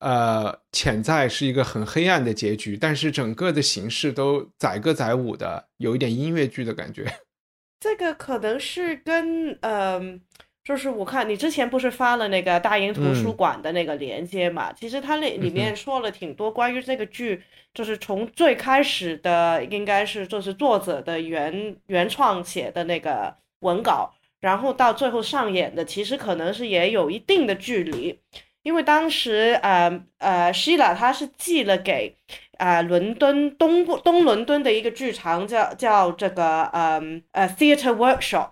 [0.01, 7.11] 呃，潜在是一个很黑暗的结局，但是整个的形式都载歌载舞的，有一点音乐剧的感觉。
[7.81, 10.21] 这个可能是跟嗯，
[10.63, 14.71] 就是我看你之前不是发了那个大英图书馆的那个连接嘛？
[14.75, 23.35] 其实它那里面说了挺多关于这个剧，就是从最开始的应该是就是作者的原原创写的那个。
[23.63, 28.21] 文稿，然后到最后上演的，其实可能是也有一定的距离，
[28.63, 32.15] 因为当时呃呃，希拉他是寄了给
[32.59, 38.51] 啊伦敦东部东伦敦的一个剧场，叫叫这个嗯呃 Theatre Workshop，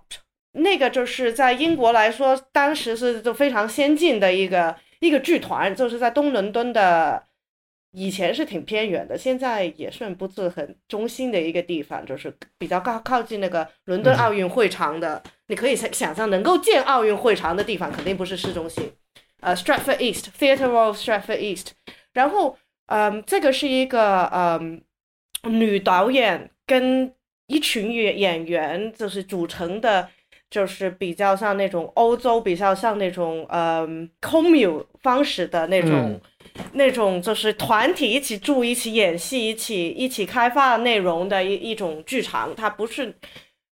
[0.52, 7.24] 那个就是在英国来说，当时是就非常先进的一个一个剧团，就是在东伦敦的。
[7.92, 15.20] 以前是挺偏远的，现在也算不是很中心的一个地方，就是比较靠靠近那个伦敦奥运会场的。
[15.48, 18.92] 你可以想想象，能够建奥运会场的地方，肯定不是市中心。
[19.40, 21.72] 呃，Stratford East Theatre of Stratford East。
[22.12, 24.80] 然后，嗯，这个是一个嗯
[25.44, 27.12] 女导演跟
[27.48, 30.08] 一群演演员就是组成的，
[30.48, 36.20] 就是比较像那种欧洲，比较像那种嗯 commune 方式的那种。
[36.72, 43.14] 那种就是团体一起住、一起演戏、一起一起开发内容的一一种剧场，它不是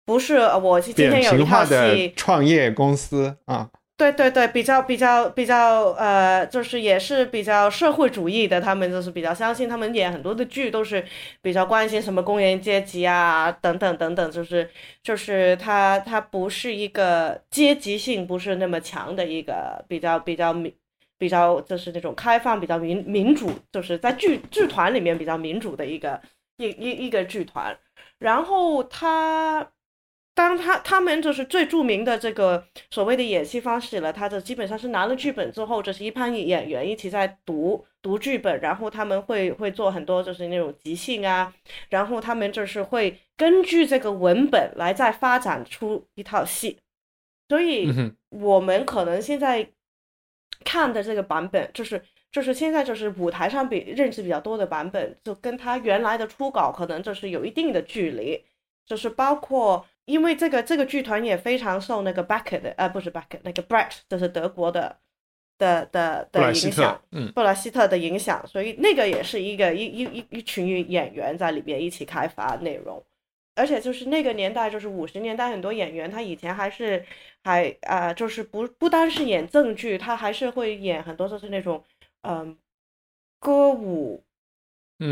[0.04, 11.04] 不是我今天有一套戏创业公司啊，对对对，比较比较比较呃，就是也是比较社会主义的，他们就是比较相信，他们演很多的剧都是
[11.42, 14.70] 比较关心什么工人阶级啊等等等等，就是
[15.02, 20.72] 就是它它不是一个阶级性不是那么强的一个比较比较明。
[21.18, 26.20] 比较就是那种开放、比较民民主，就是在剧剧团里面比较民主的一个
[26.56, 27.76] 一一一个剧团。
[28.18, 29.70] 然后他
[30.34, 41.52] 当他他们就是最著名的这个所谓的演戏方式了，他的基本上是拿了剧本之后，就是一帮演员一起在读读剧本，然后他们会会做很多就是那种即兴啊，
[41.88, 46.78] 然后他们就是会根据这个文本来再发展出一套戏，
[47.48, 47.88] 所以
[48.30, 49.68] 我们可能现在
[50.64, 58.44] 看的这个版本，就是就是现在就是舞台上比认识比较多的版本，就跟他原来的初稿可能就是有一定的距离，
[58.86, 59.86] 就是包括。
[60.08, 64.96] 因为这个这个剧团也非常受那个 Beckett 的呃不是 Beckett 那个 Brett 就是德国的
[65.58, 73.04] 的的的影响，嗯，布莱希特的影响，所以那个也是一个一一一一群演员在里边一起开发内容，
[73.58, 77.04] 而且就是那个年代就是五十年代很多演员他以前还是
[77.44, 81.82] 还啊就是不不单是演正剧，他还是会演很多就是那种
[82.22, 82.56] 嗯
[83.40, 84.24] 歌舞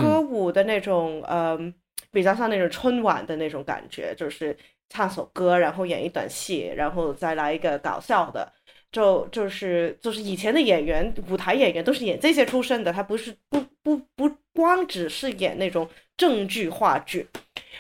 [0.01, 1.75] 歌舞的那种嗯
[2.11, 4.57] 比较像那种春晚的那种感觉，就是。
[4.89, 8.53] 唱首歌，然后演一段戏，然后再来一个搞笑的，
[8.93, 17.29] 就就是就是以前的演员，舞台演员都是演这些出身的，他不是不不不光只是演那种正剧话剧，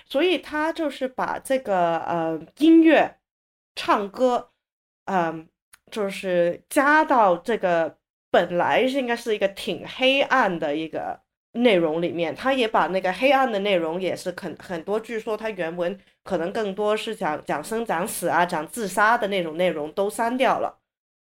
[0.04, 3.16] 所以他就是把这个呃音乐、
[3.74, 4.50] 唱歌，
[5.06, 5.48] 嗯，
[5.90, 7.96] 就是加到这个
[8.30, 11.20] 本来是应该是一个挺黑暗的一个
[11.52, 15.98] 内容里面，他也把那个黑暗的内容也是很很多，据说他原文。
[16.26, 20.76] 可能更多是讲讲生讲死啊，讲自杀的那种内容都删掉了，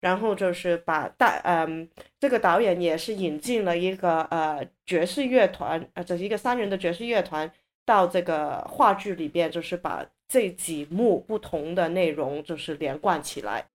[0.01, 1.87] 然后就是把大嗯，
[2.19, 7.51] 这个导演也是引进了一个呃爵士乐团，呃这是一个三人的爵士乐团
[7.85, 13.65] 到这个话剧里边，就是把这几幕不同的内容就是连贯起来。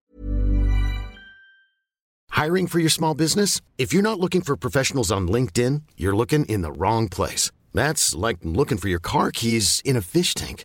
[2.31, 3.59] Hiring for your small business?
[3.79, 7.51] If you're not looking for professionals on LinkedIn, you're looking in the wrong place.
[7.73, 10.65] That's like looking for your car keys in a fish tank.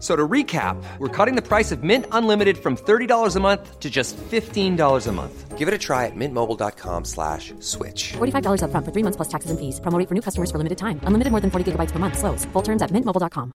[0.00, 3.90] So to recap, we're cutting the price of Mint Unlimited from $30 a month to
[3.90, 5.58] just $15 a month.
[5.58, 8.12] Give it a try at mintmobile.com slash switch.
[8.16, 9.80] $45 up front for three months plus taxes and fees.
[9.80, 11.00] Promo for new customers for limited time.
[11.02, 12.16] Unlimited more than 40 gigabytes per month.
[12.16, 12.46] Slows.
[12.52, 13.50] Full terms at mintmobile.com.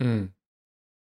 [0.00, 0.30] 嗯，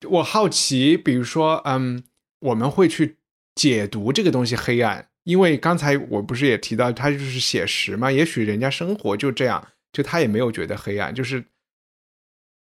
[0.08, 2.04] 我好奇，比如说，嗯，
[2.38, 3.18] 我们会去
[3.54, 9.66] 解读这个东西黑暗，因为刚才我不是也提到，它就是写实嘛，也许人家生活就这样。
[9.92, 11.44] 就他也没有觉得黑暗，就是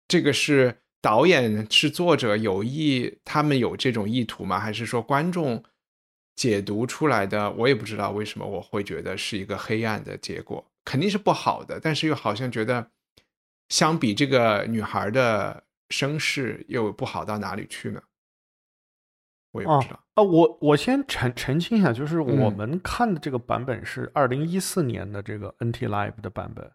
[0.07, 4.59] 这个是导演是作者有意，他们有这种意图吗？
[4.61, 5.65] 还是说观众
[6.37, 7.51] 解读出来的？
[7.53, 12.91] 我也不知道为什么我会觉得是一个黑暗的结果，肯定是不好的，但是又好像觉得
[13.69, 18.03] 相比这个女孩的身世又不好到哪里去呢？
[19.53, 20.23] 我也不知道啊。
[20.23, 26.73] 我我先澄澄清一下，就是我们看的这个版本是二零一四年的这个 NT Live 的版本啊。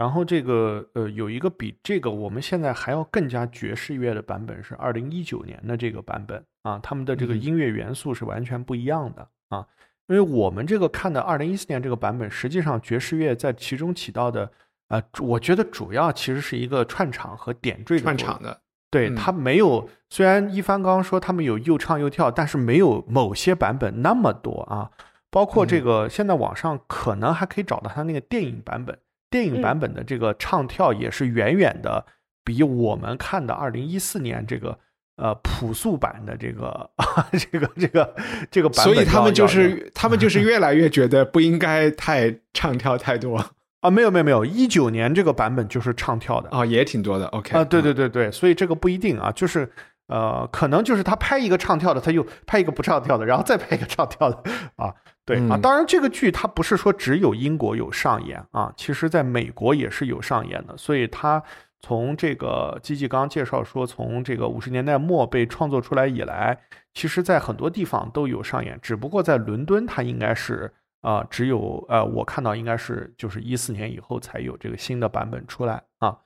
[0.00, 9.66] 然后这个呃有一个比这个我们现在还要更加爵士乐的版本是二零一九年的这个版本啊，他们的这个音乐元素是完全不一样的啊，
[10.06, 14.50] 因为我们这个看的二零一四年这个版本，实际上爵士乐在其中起到的
[14.88, 18.58] 啊，我觉得主要其实是一个串场和点缀串场的，
[18.90, 24.90] 对他没有，虽然一帆刚刚说他们有又唱又跳，但是没有某些版本那么多啊，
[25.30, 28.98] 包括这个现在网上可能还可以找到他那个电影版本。
[29.30, 32.04] 电影版本的这个唱跳也是远远的
[32.44, 34.78] 比我们看的二零一四年这个
[35.16, 36.90] 呃朴素版的这个
[37.50, 38.14] 这个这个
[38.50, 43.38] 这个版本，所以他们就是他们就是越来越觉得不应该太唱跳太多
[43.80, 47.26] 啊，没有没有没有，一九年这个版本就是唱跳的啊，也挺多的。
[47.28, 49.70] OK 啊，对对对对，所以这个不一定啊，就是
[50.08, 54.42] 呃，可能就是他拍一个唱跳的，他又拍一个不唱跳的，然后再拍一个唱跳的
[54.76, 54.94] 啊。
[55.26, 60.76] 对啊，当然这个剧它不是说只有英国有上演啊，其实在美国也是有上演的。
[60.76, 61.40] 所以它
[61.78, 66.58] 从这个基基刚介绍说，从这个五十年代末被创作出来以来，
[66.94, 76.16] 其实在很多地方都有上演，只不过在伦敦它应该是啊，只有呃我看到应该是就是一四年以后才有这个新的版本出来啊。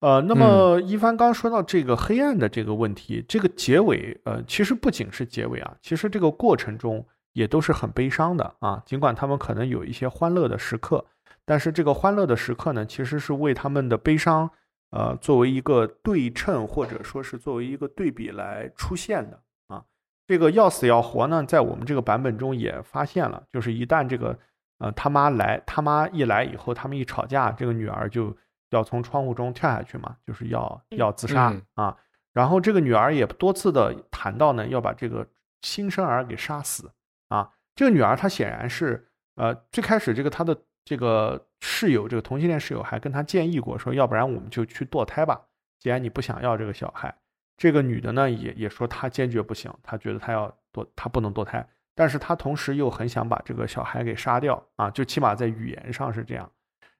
[0.00, 7.04] 呃，那么一帆刚说到这个黑暗的这个问题，这个结尾呃，其实不仅是结尾啊，其实这个过程中。
[7.36, 8.82] 也都是很悲伤的啊。
[8.86, 11.04] 尽管他们可能有一些欢乐的时刻，
[11.44, 14.50] 但是这个欢乐的时刻呢，其实是为他们的悲伤，
[14.90, 19.84] 呃，作为一个对称或者说是作为一个对比来出现的啊。
[20.26, 24.38] 这个要死要活呢，在我们这个版本中也发现了，就是一旦这个
[24.78, 28.34] 呃他妈来，他妈一来以后，他们一吵架，这个女儿就
[28.70, 31.94] 要从窗户中跳下去嘛，就是要要自杀啊。
[32.32, 35.26] 然后这个女儿也多次的谈到呢，要把这个
[35.60, 36.90] 新生儿给杀死
[37.28, 37.50] 啊。
[37.74, 45.40] 这个女儿她显然是呃最开始这个她的这个室友，这个同性恋室友还跟她建议过，说要不然我们就去堕胎吧。
[45.78, 47.14] 既然你不想要这个小孩，
[47.56, 51.68] 这个女的呢也也说她坚决不行，她觉得她要堕，她不能堕胎。
[51.94, 56.50] 但是她同时又很想把这个小孩给杀掉啊，就起码在语言上是这样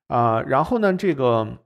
[0.08, 0.40] 啊。
[0.42, 1.58] 然后呢，这个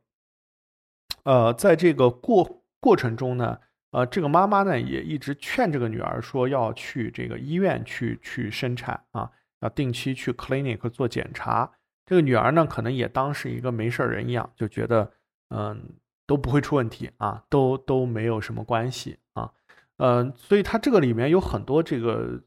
[1.24, 2.58] 呃在这个过。
[2.82, 3.58] 过程中呢，
[3.92, 9.28] 呃，这个妈妈呢也一直劝这个女儿说要去这个医院去去生产啊，
[9.62, 11.68] 要定期去 clinic 做检查。
[12.06, 15.10] 这个女儿呢可能也当是一个没事人一样，就觉得
[15.48, 15.82] 嗯
[16.24, 19.50] 都不会出问题啊，都都没有什么关系啊，
[19.96, 22.40] 嗯，所以她这个里面有很多这个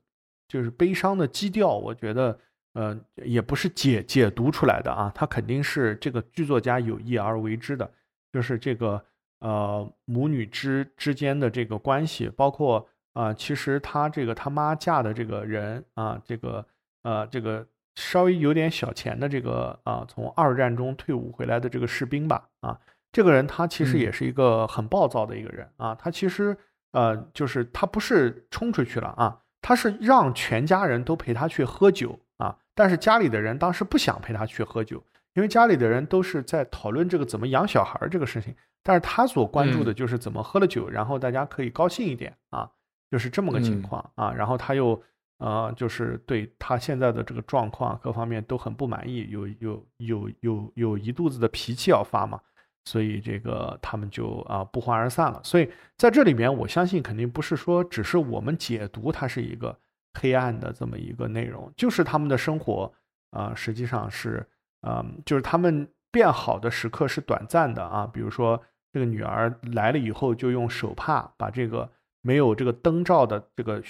[0.47, 2.39] 就是悲伤的基调，我觉得
[2.71, 7.91] 呃也不是解解读出来的啊，他肯定是这个剧作家有意而为之的，
[8.31, 9.03] 就是这个。
[9.43, 16.65] 呃，母女之之间的这个关系，包括啊，其实她这个他妈嫁的这个人啊，这个
[17.01, 22.79] 呃，这个稍微有点小钱的这个啊，从二战中退伍回来的这个士兵吧，啊，
[23.11, 26.55] 这个人他其实也是一个很暴躁的一个人啊，他其实
[26.93, 38.55] 呃，就是他不是冲出去了啊，他是让全家人都陪他去喝酒啊，但是家里的人当时不想陪他去喝酒，因为家里的人都是在讨论这个怎么养小孩这个事情。
[38.85, 42.69] 但是他所关注的就是怎么喝了酒，然后大家可以高兴一点啊，
[43.09, 44.29] 就是这么个情况啊。
[44.33, 45.01] 然后他又
[45.37, 52.39] 呃，就是对他现在的这个状况各方面都很不满意，有有有有有一肚子的脾气要发嘛，
[52.83, 55.39] 所以这个他们就啊不欢而散了。
[55.45, 59.77] 所以在这里面，我相信肯定不是说只是我们解读它是一个
[60.13, 62.93] 黑暗的这么一个内容，就是他们的生活
[63.31, 64.45] 啊，实际上是
[64.81, 68.61] 嗯，就是他们变好的时刻是短暂的啊，比如说。
[68.93, 71.89] 这个女儿来了以后，就用手帕把这个
[72.21, 73.81] 没有这个灯罩的这个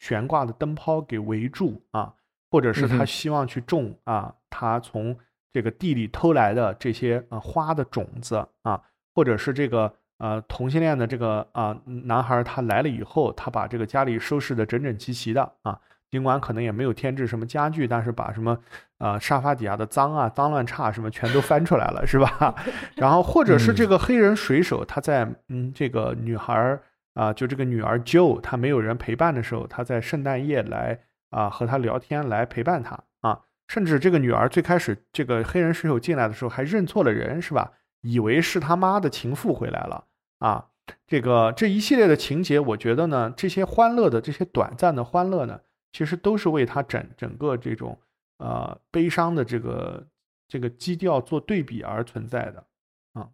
[0.00, 2.12] 悬挂的灯泡给围住啊，
[2.50, 5.16] 或者是他希望去种啊，他从
[5.52, 8.82] 这个地里偷来的这些呃花的种子啊，
[9.14, 15.80] 或者是这个呃同性恋的这个啊男孩他来了以后，他把这个家里收拾的整整齐齐的啊。
[16.10, 18.58] 尽管可能也没有添置什么家具，但是把什么，
[18.98, 22.54] 呃，沙发底下的脏啊、脏乱差什么全都翻出来了，是吧？
[22.96, 26.82] 然后或者是这个黑人水手，他在嗯，这个女孩儿
[27.14, 31.00] 啊，就这个女儿 Jo，她没有人陪伴的时候，他在圣诞夜来
[31.30, 33.40] 啊和她聊天，来陪伴她啊。
[33.66, 37.72] 甚至这个女儿最开始这个黑人水手进来的时候还认错了人，是吧？
[38.00, 40.04] 以为是他妈的情妇回来了
[40.38, 40.66] 啊。
[41.06, 45.60] 这个这一系列的情节，我觉得呢，这些欢乐的这些短暂的欢乐呢。
[45.92, 47.98] 其实都是为他整整个这种
[48.38, 50.06] 呃悲伤的这个
[50.46, 52.64] 这个基调做对比而存在的
[53.12, 53.28] 啊，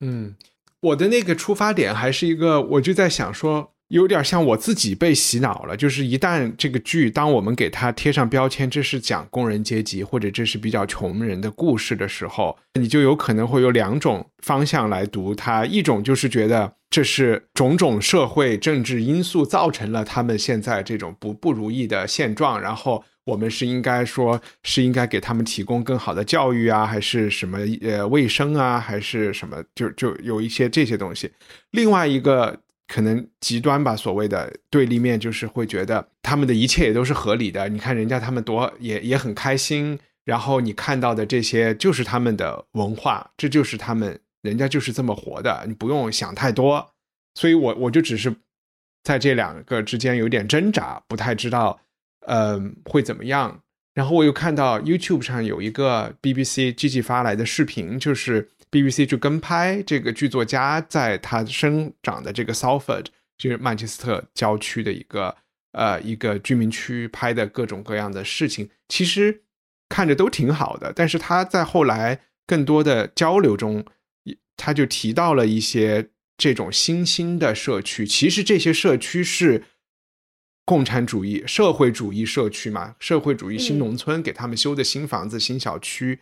[0.00, 0.34] 嗯，
[0.80, 16.72] 我的那个出发点还是一个，我就在想说，有点像我自己被洗脑了，就是一旦这个剧，当我们给它贴上标签，这是讲工人阶级或者这是比较穷人的故事的时候，你就有可能会有两种方向来读它，一种就是觉得。
[16.90, 29.62] 这是种种社会政治因素造成了他们现在这种不不如意的现状，然后我们是应该说是应该给他们提供更好的教育啊，还是什么呃卫生啊，还是什么？
[29.72, 31.30] 就就有一些这些东西。
[31.70, 32.58] 另外一个
[32.90, 37.68] 可能极端吧，所谓的对立面就是会觉得他们的一切也都是合理的。
[37.68, 44.18] 你看人家他们多也也很开心，然后你看到的这些就是他们的文化，这就是他们。
[44.42, 46.94] 人家就是这么活的，你不用想太多，
[47.34, 48.34] 所以我我就只是
[49.04, 51.78] 在这两个之间有点挣扎，不太知道，
[52.26, 53.60] 嗯，会怎么样。
[53.94, 65.36] 然后我又看到 YouTube 上有一个 BBC G G 发来的视频，就是 BBC 去跟拍这个剧作家在他生长的这个 Salford，就是曼彻斯特郊区的一个
[65.72, 69.42] 呃一个居民区拍的各种各样的事情，其实
[69.88, 70.92] 看着都挺好的。
[70.94, 73.84] 但是他在后来更多的交流中。
[74.62, 79.64] 他就提到了一些这种新兴的社区，其实这些社区是
[80.70, 86.20] 共产主义、社会主义社区嘛，社会主义新农村给他们修的新房子、新小区。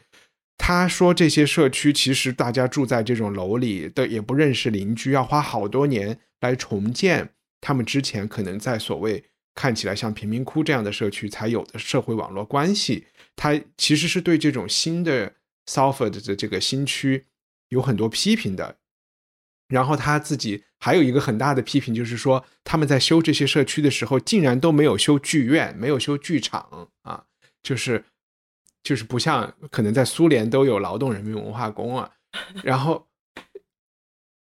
[0.57, 9.23] 他说这些社区其实大家住在这种楼里的也不认识邻居，要花好多年来重建他们之前可能在所谓
[9.55, 13.05] 看起来像贫民窟这样的社区才有的社会网络关系。
[13.37, 15.35] 他其实是对这种新的
[15.67, 17.27] Salford 的这个新区
[17.69, 18.79] 有很多批评的。
[19.69, 27.25] 然后他自己还有一个很大的批评，就是说他们在修这些社区的时候，竟然都没有修剧院，没有修剧场啊，
[27.63, 28.05] 就是
[28.83, 32.11] 就是不像可能在苏联都有劳动人民文化宫啊。
[32.63, 33.09] 然后，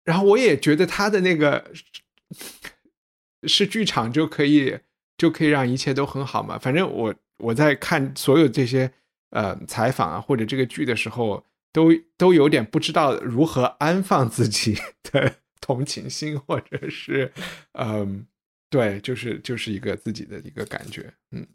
[0.04, 1.72] 然后我也觉得他的那个
[3.48, 4.78] 是剧场就可以
[5.18, 6.58] 就可以让一切都很好嘛。
[6.58, 8.92] 反正我我在看所有这些
[9.30, 11.44] 呃采访啊或者这个剧的时候。
[11.72, 17.30] 都都有点不知道如何安放自己的 同情心，或者是，
[17.72, 18.26] 嗯，
[18.70, 21.46] 对，就是就是一个自己的一个感觉，嗯，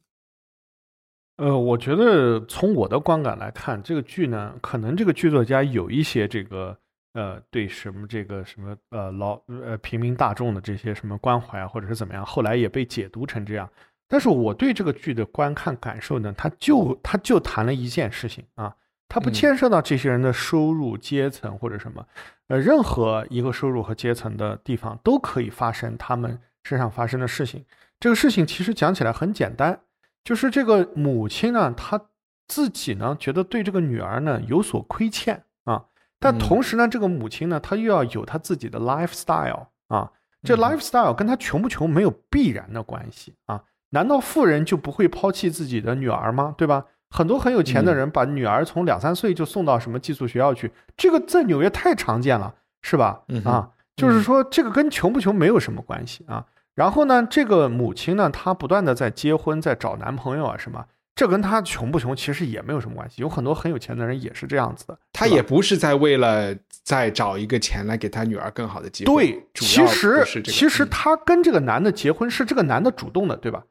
[1.37, 6.77] 呃，我觉得从我的观感来看，这个剧呢，可能这个剧作家有一些这个，
[7.13, 13.69] 呃，对什么这个什么呃老呃平民大众的这些什么关怀啊，或者是怎么样，后来也被解读成这样。
[14.07, 18.75] 但是我对这个剧的观看感受呢，他就他就谈了一件事情啊。
[19.07, 22.05] 它不牵涉到这些人的收入阶层或者什么，
[22.47, 27.63] 呃，任何一个收入和阶层的地方都可以发生他们身上发生的事情。
[27.99, 29.79] 这个事情其实讲起来很简单，
[30.23, 32.01] 就是这个母亲呢，她
[32.47, 35.85] 自己呢觉得对这个女儿呢有所亏欠啊，
[36.19, 40.11] 但同时呢，这个母亲呢，她又要有她自己的 lifestyle 啊，
[40.43, 46.53] 这 lifestyle 跟她穷不穷没有必然的关系啊，难道富人就不会抛弃自己的女儿吗？
[46.57, 46.85] 对吧？
[47.15, 53.21] 很多很有钱的人把女儿从两三岁就送到什么寄宿学校去，这个在纽约太常见了，是吧？
[53.45, 56.45] 啊，就是说这个跟穷不穷没有什么关系啊。
[56.73, 60.83] 然后呢，这个母亲呢，她不断的在结婚，在找男朋友啊什么，
[61.15, 63.21] 这跟她穷不穷其实也没有什么关系。
[63.21, 66.53] 有很多很有钱的人也是这样子的，他也不是在为了
[66.83, 69.13] 再找一个钱来给他女儿更好的机会。
[69.13, 73.63] 对，其实其实他跟这个男的结婚是这个男的主动的，对吧？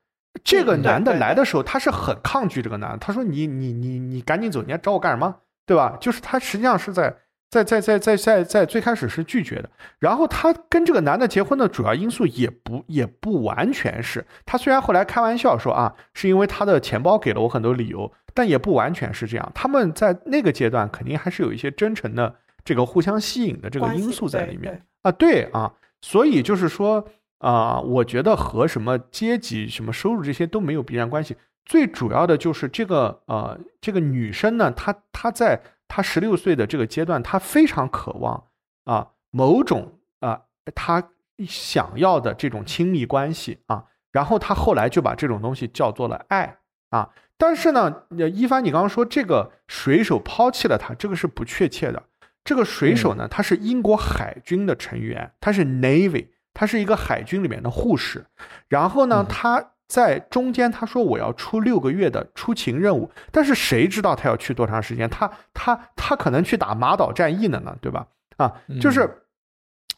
[0.43, 2.99] 这个男的来的时候，他是很抗拒这个男的。
[2.99, 5.37] 他说：“你你你你赶紧走，你还找我干什么？
[5.65, 7.15] 对吧？”就是他实际上是在
[7.51, 9.71] 在在在在在在最开始是拒绝的。
[10.01, 19.53] 然后他跟这个男的结婚的主要因素也不也不完全是他虽然后来开玩笑说啊，是因为他的钱包给了我很多理由，但也不完全是这样。
[19.55, 25.13] 他们在那个阶段肯定还是有一些真诚的这个互相吸引的这个因素在里面啊。
[25.13, 25.73] 对啊，
[26.03, 27.07] 所以就是说。
[27.39, 31.37] 啊，我觉得和什么阶级、什么收入这些都没有必然关系。
[31.65, 38.45] 最主要的就是这个呃，这个女生呢，她她在她十六岁的这个阶段，她非常渴望
[38.85, 40.43] 啊某种啊
[40.75, 41.11] 她
[41.47, 43.85] 想要的这种亲密关系啊。
[44.13, 46.59] 然后她后来就把这种东西叫做了爱
[46.91, 47.11] 啊。
[47.37, 52.03] 但是呢，一帆，你刚刚说这个水手抛弃了她，这个是不确切的。
[52.45, 56.27] 这个水手呢，他是英国海军的成员，他是 Navy。
[56.55, 58.25] 他是一个海军里面的护士，
[58.69, 65.11] 然后呢，她在中间她说我要出六个月的出勤任务，但是谁知道她要去多长时间？
[65.11, 68.07] 她她她可能去打马岛战役了呢，对吧？
[68.39, 69.27] 啊，就是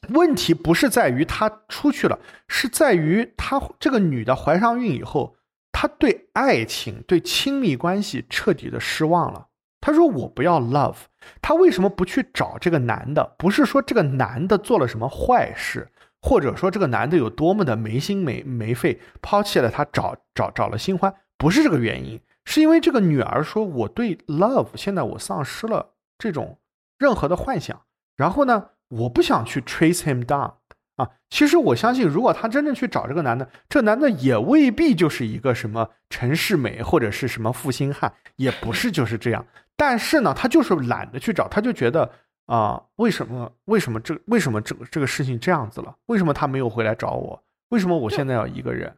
[0.08, 5.36] 问题不是在于他出去了，是在于他这个女的怀上孕以后，
[5.72, 9.48] 她对爱情、对亲密关系彻底的失望了。
[9.80, 10.96] 她说我不要 love，
[11.40, 13.34] 她为什么不去找这个男的？
[13.38, 15.88] 不是说这个男的做了什么坏事。
[16.26, 26.58] 或者说这个男的有多么的没心没没肺，抛弃了他找找找了新欢，不是这个原因，是因为这个女儿说我对 love 现在我丧失了这种
[26.98, 27.80] 任何的幻想，
[28.16, 30.54] 然后呢，我不想去 trace him down
[30.96, 31.08] 啊。
[31.30, 39.46] 其实我相信，如果他真正去找这个男的，这男的也未必就是一个什么陈世美或者是什么负心汉，也不是就是这样。
[39.76, 42.10] 但是呢，他就是懒得去找，他就觉得。
[42.46, 43.52] 啊，为什么？
[43.64, 44.16] 为什么这？
[44.26, 45.96] 为什么这个这个事情这样子了？
[46.06, 47.44] 为什么他没有回来找我？
[47.70, 48.96] 为什么我现在要一个人？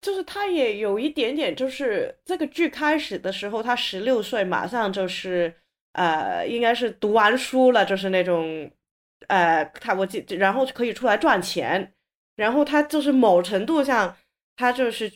[0.00, 5.54] 就是他也有一点点，就是这个剧开始的时候，他十六岁，马上就是
[5.92, 8.70] 呃，应该是读完书了，就是那种
[9.28, 11.92] 呃，他我记，然后可以出来赚钱，
[12.36, 14.16] 然后他就是某程度上，
[14.56, 15.12] 他就是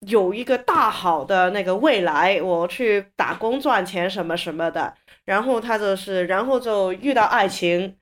[0.00, 4.94] 有一个大好的那个未来，我去打工赚钱什么什么的。
[5.24, 7.96] 然后她就是，然后就遇到爱情，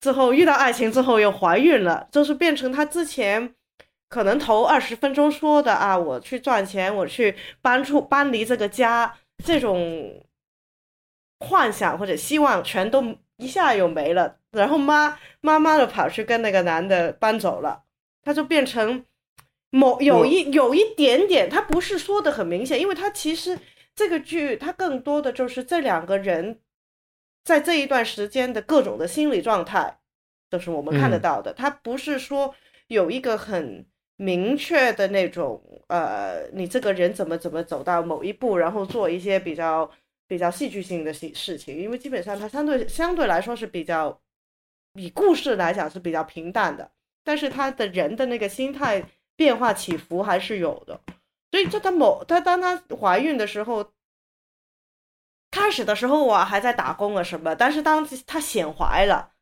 [0.00, 3.54] 之后遇到爱情之后又怀孕了，就是变成她之前
[4.08, 10.24] 可能头二十分钟说的啊，我去赚钱，我去搬出搬离这个家，这种
[11.38, 14.38] 幻想或者希望全都一下又没了。
[14.50, 17.84] 然后妈妈妈的跑去跟那个男的搬走了，
[18.24, 19.04] 他就变成
[19.70, 23.56] 某有一有一点点，他不是说的很明显，因为他其实。
[24.00, 26.58] 这个剧它更多的就是这两个人
[27.44, 29.98] 在这一段时间的各种的心理状态，
[30.48, 31.52] 都是我们看得到的。
[31.52, 32.54] 它不是说
[32.86, 33.84] 有一个很
[34.16, 39.90] 明确的那种，呃，你这个人怎么怎么走到某一步，然后做一些比较
[40.26, 44.18] 比较戏剧性的事事情，因为基本上它相对相对来说是比较，
[44.94, 46.90] 以故事来讲是比较平淡的，
[47.22, 49.04] 但是他的人的那个心态
[49.36, 50.98] 变化起伏还是有的，
[51.50, 53.92] 所以就他某他当他怀孕的时候，
[55.50, 59.32] 开始的时候我还在打工啊什么，但是当她显怀了。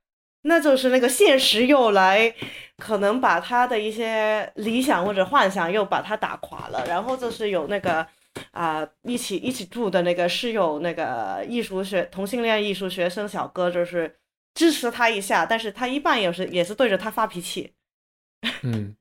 [0.43, 2.33] 那就是那个现实又来，
[2.79, 6.87] 可能把他的一些理想或者幻想又把他打垮了。
[6.87, 8.07] 然后就是有那个
[8.53, 14.17] 啊，一起一起住的那个室友，那个艺术学同性恋艺术学生小哥，就是
[14.55, 17.75] 支持他一下，但是他一半也是也是对着他发脾气。
[18.63, 18.97] 嗯，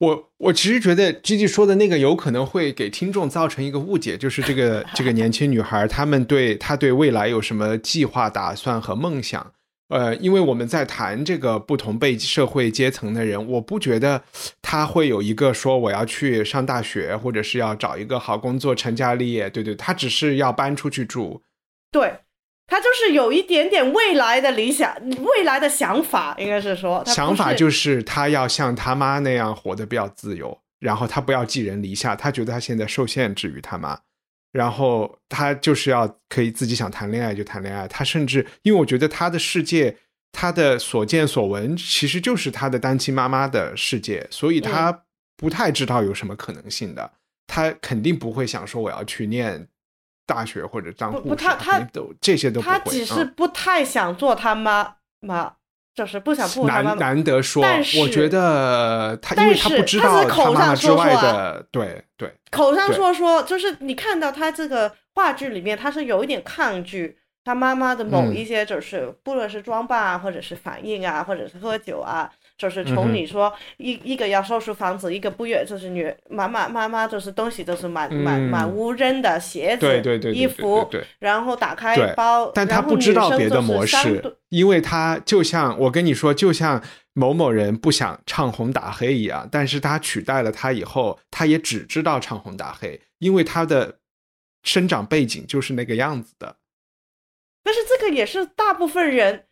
[0.00, 9.52] 我我其实觉得 G G 说的那个有可能会给听众造成一个误解，就是这个这个年轻女孩，他们对她对未来有什么计划、打算和梦想？
[9.90, 14.22] 呃，因为我们在谈这个不同被社会阶层的人，我不觉得
[14.62, 19.50] 他会有一个说我要去上大学，或者是要找一个好工作、成家立业。
[19.50, 21.42] 对对，他只是要搬出去住。
[21.90, 22.14] 对，
[22.70, 33.98] 他就是有一点点未来的理想、未来的想法，应该是说想法就是他要像他妈那样活得比较自由，然后他不要寄人篱下，他觉得他现在受限制于他妈。
[34.52, 39.96] 然后他就是要可以自己想谈恋爱就谈恋爱，他甚至因为我觉得他的世界，
[40.32, 45.04] 他的所见所闻其实就是他的单亲妈妈的世界，所以他
[45.36, 47.12] 不太知道有什么可能性的，
[47.46, 49.68] 他肯定不会想说我要去念
[50.30, 55.54] 大学或者当护士，他他都这些都不会，他只是不太想做他妈妈。
[55.92, 57.62] 就是不想不难难得说，
[58.00, 72.30] 我觉得他因为他不知道他妈妈之外的，对对，口上说说，就是你看到他这个话剧里面，他是有一点抗拒他妈妈的某一些，就是不论是装扮啊，或者是反应啊，或者是喝酒啊。
[72.60, 80.86] 就是从你说一一个要收拾房子，一个不愿，就是女妈妈妈妈就是东西都是满满满屋扔的鞋子、对对对衣服，
[81.20, 86.84] 然后打开包，但他不知道别的模式，因为他就像我跟你说，就像
[87.14, 94.00] 某某人不想唱红打黑一样，但是他取代了他以后，他也只知道唱红打黑，因为他的
[94.62, 96.56] 生长背景就是那个样子的。
[97.64, 99.46] 但是这个也是大部分人。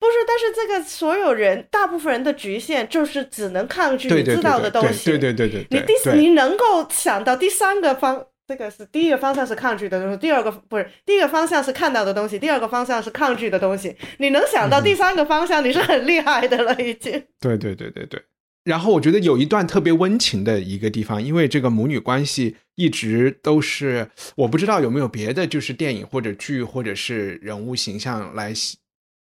[0.00, 5.10] 不是，但是这个所有人，大部分人的局限就是只能抗拒你知道的东西。
[5.10, 13.96] 对对对对你第你能够想到第三个方，这个是第一个方向是抗拒的东西，第二个不是第一个方向是看到的东西，第二个方向是抗拒的东西。
[14.18, 17.12] 你能想到第三个方向，你是很厉害的了，已经。
[17.40, 18.22] 对对对对对。
[18.64, 28.52] 然后我觉得有一段特别温情的一个地方，因为这个母女关系一直都是，我不知道有没有别的，就是电影或者剧或者是人物形象来。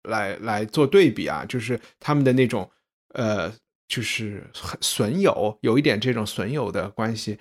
[0.06, 2.70] 来来做对比啊，就是他们的那种，
[3.14, 3.52] 呃，
[3.88, 4.44] 就是
[4.80, 7.38] 损友，有一点这种损友的关系，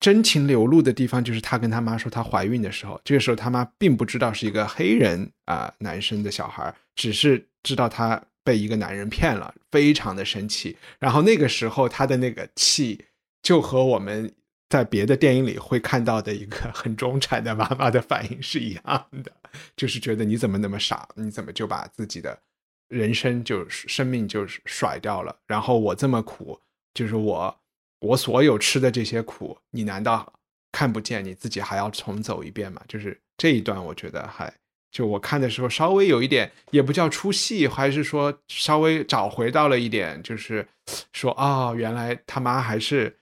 [0.00, 13.04] 真情流露的地方，就是他跟他妈说她怀孕的时候，这个时候他妈并不知道是一个黑人啊男生的小孩，只是知道他被一个男人骗了，非常的生气，然后那个时候他的那个气
[13.42, 14.32] 就和我们。
[14.72, 19.30] 在别的电影里会看到的一个很中产的妈妈的反应是一样的，
[19.76, 22.40] 就是觉得你怎么那么傻，你怎么就把自己的
[22.88, 25.36] 人生就生命就甩掉了？
[25.46, 26.58] 然后我这么苦，
[26.94, 27.54] 就是我
[28.00, 30.32] 我所有吃的这些苦，你难道
[30.72, 31.22] 看不见？
[31.22, 32.80] 你自己还要重走一遍吗？
[32.88, 34.50] 就是这一段，我觉得还
[34.90, 40.66] 就我看的时候稍微有一点，也不叫出戏，还是说稍微找回到了一点，就是
[41.12, 43.18] 说啊，原来他妈还是。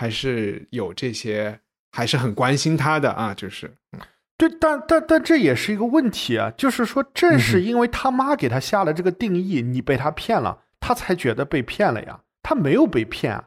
[0.00, 1.60] 还是有这些，
[1.92, 3.74] 还是很关心他的啊，就是，
[4.38, 13.44] 对，但但但这也是一个问题啊，就是说，正是因为他妈给他下了这个定义，你被他骗了，他才觉得被骗了呀，他没有被骗，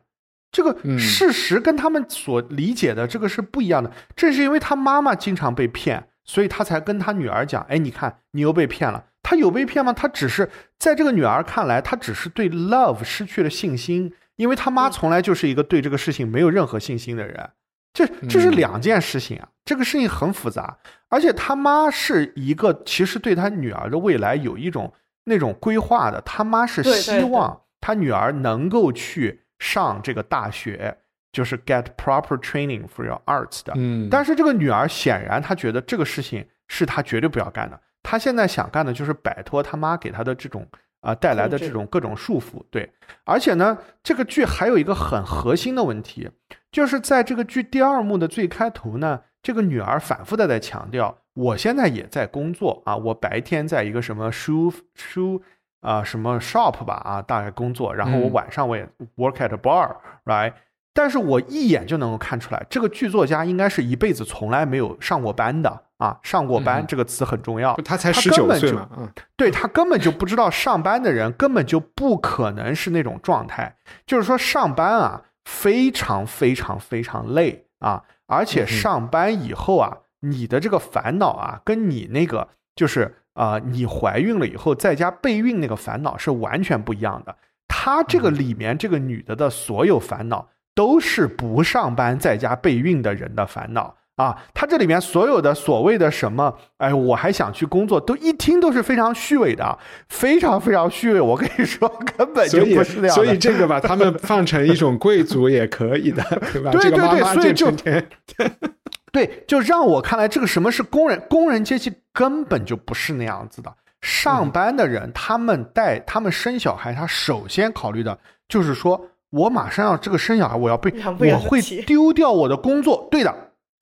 [0.52, 3.92] 这个事实跟他们所理解的这个是不一样的。
[4.16, 9.06] 正是因为他妈妈经常被骗，所以他才跟他女儿讲，哎，你看，你又被骗了。
[9.24, 9.92] 他有被骗吗？
[9.92, 14.14] 他只是在这个女儿看来，他只是对 love 失去了信心。
[14.36, 17.52] 因为他妈从来就是一个对这个事情没有任何信心的人，
[17.94, 20.78] 这这是两件事情啊，这个事情很复杂，
[21.10, 24.92] 而且他妈是一个其实对他女儿的未来有一种
[25.26, 30.98] 那种规划的，他妈是希望他女儿能够去上这个大学，
[31.32, 40.68] 就是 get proper training for your arts 的，嗯，但是这个女儿显然她觉得这个事情是她绝对不要干的，她现在想干的就是摆脱他妈给她的这种。
[41.04, 42.90] 啊，带来的这种各种束缚，对，
[43.26, 46.30] 而且呢，这个剧还有一个很核心的问题，
[46.72, 55.42] 就是在这个剧第二幕的最开头呢，这个女儿反复的在强调，我现在也在工作啊，我白天在一个什么书书
[55.82, 58.32] 啊什么 shop 吧啊，大概工作，然后我嗯。
[58.32, 58.88] 晚上我也
[59.18, 60.54] work at a bar，right？
[60.94, 67.74] 但是我一眼就能够看出来，这个剧作家应该是一辈子从来没有上过班的啊，上过班嗯这个词很重要。
[67.86, 87.38] 他才十九岁嘛，嗯对他根本就不知道上班的人根本就不可能是那种状态，就是说上班啊非常非常非常累啊，而且上班以后啊，你的这个烦恼啊，跟你那个就是啊、呃你怀孕了以后在家备孕那个烦恼是完全不一样的。
[87.70, 93.96] 她这个里面这个女的的所有烦恼都是不上班在家备孕的人的烦恼。
[94.24, 101.20] 啊，他这里面所有的所谓的什么，哎，我还想去工作，都一听都是非常虚伪的，非常非常虚伪。
[101.20, 103.24] 我跟你说，根本就不是那样的。
[103.24, 106.72] 所以这个把他们放成一种贵族也可以的，对吧？
[106.72, 107.70] 对对对所以就
[109.12, 111.22] 对，就让我看来，这个什么是工人？
[111.30, 113.72] 工人阶级根本就不是那样子的。
[114.02, 118.18] 上班的人，他们带他们生小孩，他首先考虑的
[118.50, 119.00] 就是说，
[119.30, 123.08] 我马上要这个生小孩，我要被我会丢掉我的工作。
[123.12, 123.34] 对的，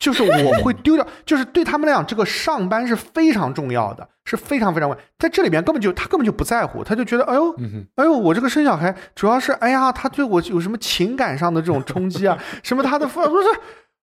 [0.02, 5.06] 就是我会丢掉，就是对他们来讲，这个上班是非常重要的，是非常非常重要。
[5.20, 12.36] 在这里面根本就他根本就不在乎，他就觉得，哎呦，嗯哎呦，我这个生小孩主要是，哎呀，他对我有什么情感上的这种冲击啊？
[12.64, 13.48] 什么他的父不是。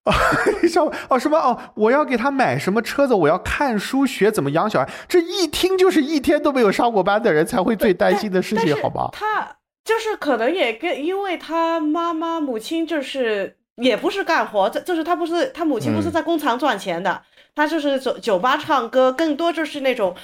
[0.05, 0.15] 啊，
[0.63, 0.93] 你知道吗？
[1.09, 1.59] 哦，什么哦？
[1.75, 3.13] 我要给他买什么车子？
[3.13, 4.89] 我要看书学怎么养小孩。
[5.09, 9.09] 这一听就是一天都没有上过班的人才会最担心的事情，好吧？
[9.11, 17.23] 他就是可能也跟，因为他妈妈母亲就是也不是干活，这就是他不是他母亲不是嗯在工厂赚钱的，
[17.55, 20.15] 他就是酒酒吧唱歌，更多就是那种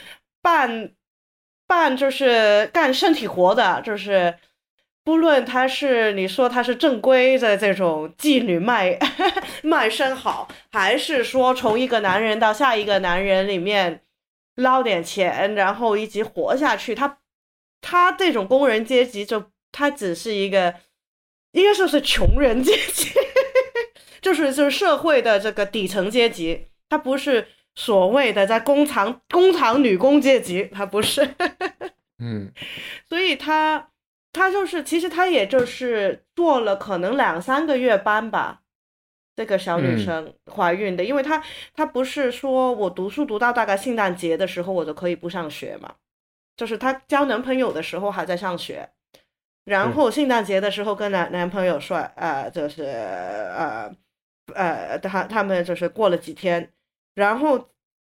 [0.41, 0.91] 半
[1.67, 4.35] 半就是干身体活的，就是。
[5.05, 8.97] 不论他是你说他是正规的这种妓女卖
[9.61, 14.01] 卖身好，还是说从一个男人到下一个男人里面
[14.55, 17.19] 捞点钱，然后一起活下去，他
[17.81, 20.73] 他这种工人阶级就他只是一个，
[21.51, 23.11] 应该说是穷人阶级，
[24.25, 31.35] 就是就是社会的这个底层阶级，他不是所谓的在工厂工厂女工阶级，他不是，
[32.17, 32.51] 嗯。
[33.07, 33.91] 所以他
[34.33, 38.61] 他就是其实他也就是做了可能两三个月班吧。
[39.35, 39.99] 这个小女嗯。
[39.99, 41.43] 生怀孕的，因为她
[41.75, 45.93] 她不是说我读书读到大概圣诞节的时候我就可以不上学嘛，
[46.57, 48.89] 就是她交男朋友的时候还在上学，
[49.65, 53.93] 然后圣诞节的时候跟男男朋友说，呃，就是呃
[54.53, 56.71] 呃，他他们就是过了几天，
[57.15, 57.69] 然后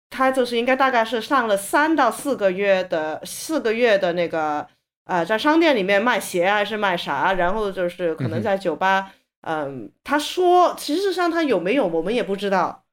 [0.09, 4.67] 他就是应该大概是上了三到四个月的四个月的那个
[5.05, 9.13] 呃，在商店里面卖鞋还是卖啥，然后就是可能在酒吧。
[9.41, 12.83] 嗯，他说，其实际上他有没有我们也不知道，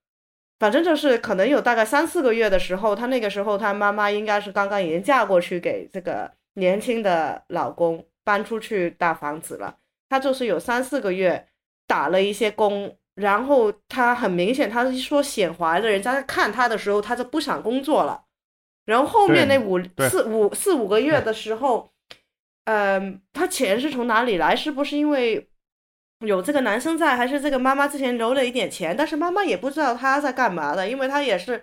[0.59, 9.79] 反正就是可能有大概三四个月的时候，他那个时候他妈妈应该是刚刚已经嫁过去给这个年轻的老公搬出去大房子了，
[10.11, 11.49] 他就是有三四个月
[11.87, 18.25] 打了一些工，然后他很明显，他是说显怀了，人家在看他的时候，他就不想工作了，
[18.85, 21.91] 然后后面那五四五四五个月的时候，
[22.65, 24.57] 嗯，他钱是从哪里来？
[24.57, 25.49] 是不是因为？
[26.25, 31.61] 有这个男生在，还是这个妈妈之前留了一点钱，但是妈妈也不知道他在干嘛的，因为他也是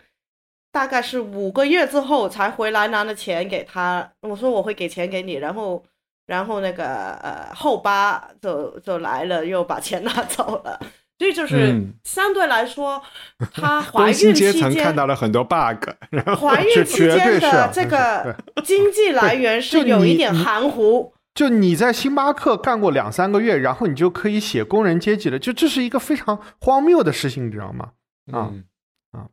[0.69, 4.11] 大概是五个月之后才回来拿的钱给他。
[4.19, 5.81] 我说我会给钱给你，然后
[6.25, 10.77] 然后那个呃后八就就来了，又把钱拿走了。
[11.19, 11.93] 所以就是嗯。
[12.03, 12.99] 相对来说，
[13.53, 21.13] 她怀孕期间层看到了很多 bug， 然后怀孕期间的这个经济来源是有一点含糊。
[21.35, 27.91] 就你在星巴克干过两三个月，然后你就可以写工人阶级了，就这是一个非常荒谬的事情，你知道吗？
[28.31, 28.63] 啊嗯。
[29.11, 29.27] 啊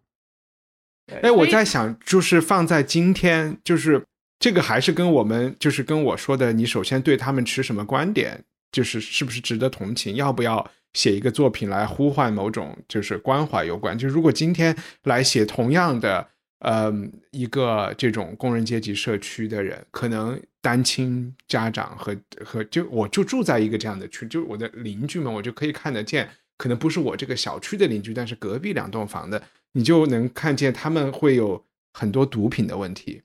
[1.22, 4.04] 哎，我在想，就是放在今天，就是
[4.38, 13.96] 这个还是跟我们，就是跟我说的，你首先对他们持什么观点，就是是不是值得同情，要不要写一个作品来呼唤某种就是关怀有关。
[13.96, 14.74] 就如果今天
[15.04, 16.26] 来写同样的，
[16.60, 16.92] 呃，
[17.30, 29.42] 一个这种工人阶级社区的人，可能单亲家长和和就我就住在一个这样的区，就我的邻居们，我就可以看得见，可能不是我这个小区的邻居，但是隔壁两栋房的。
[29.72, 33.20] 你就能看见他们会有很多毒品的问题，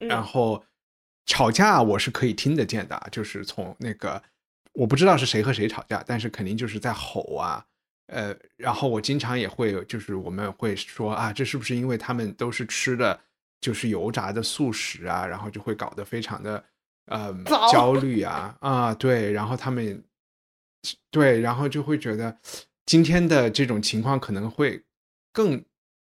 [0.00, 0.64] 嗯然后
[1.26, 4.20] 吵架我是可以听得见的啊，就是从那个
[4.74, 7.64] 我不知道是谁和谁吵架，但是肯定就是在吼啊，
[8.08, 13.18] 呃，然后我经常也会，就是我们会说啊，这是不是因为他们都是吃的
[13.60, 16.64] 就是油炸的素食啊，然后就会搞得非常的
[17.06, 17.32] 呃
[17.72, 20.02] 焦虑啊啊，对，然后他们
[21.10, 22.36] 对，然后就会觉得
[22.84, 24.82] 今天的这种情况可能会
[25.32, 25.64] 更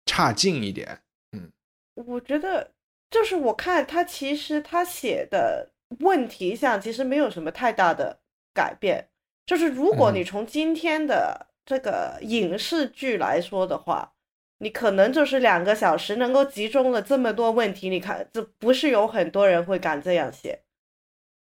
[0.06, 1.02] 差劲一点。
[1.32, 1.52] 嗯
[1.96, 2.72] 我觉得
[3.10, 8.20] 就是我看他其实他写的问题上其实没有什么太大的
[8.54, 9.10] 改变。
[9.46, 14.14] 就是如果你从今天的这个影视剧来说的话，
[14.60, 20.62] 你可能就是两个小时能够集中了这么多问题，你看这不是有很多人会敢这样写。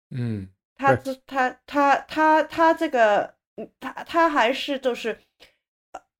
[0.09, 3.35] 嗯，他这他他他他这个
[3.79, 5.17] 他他还是就是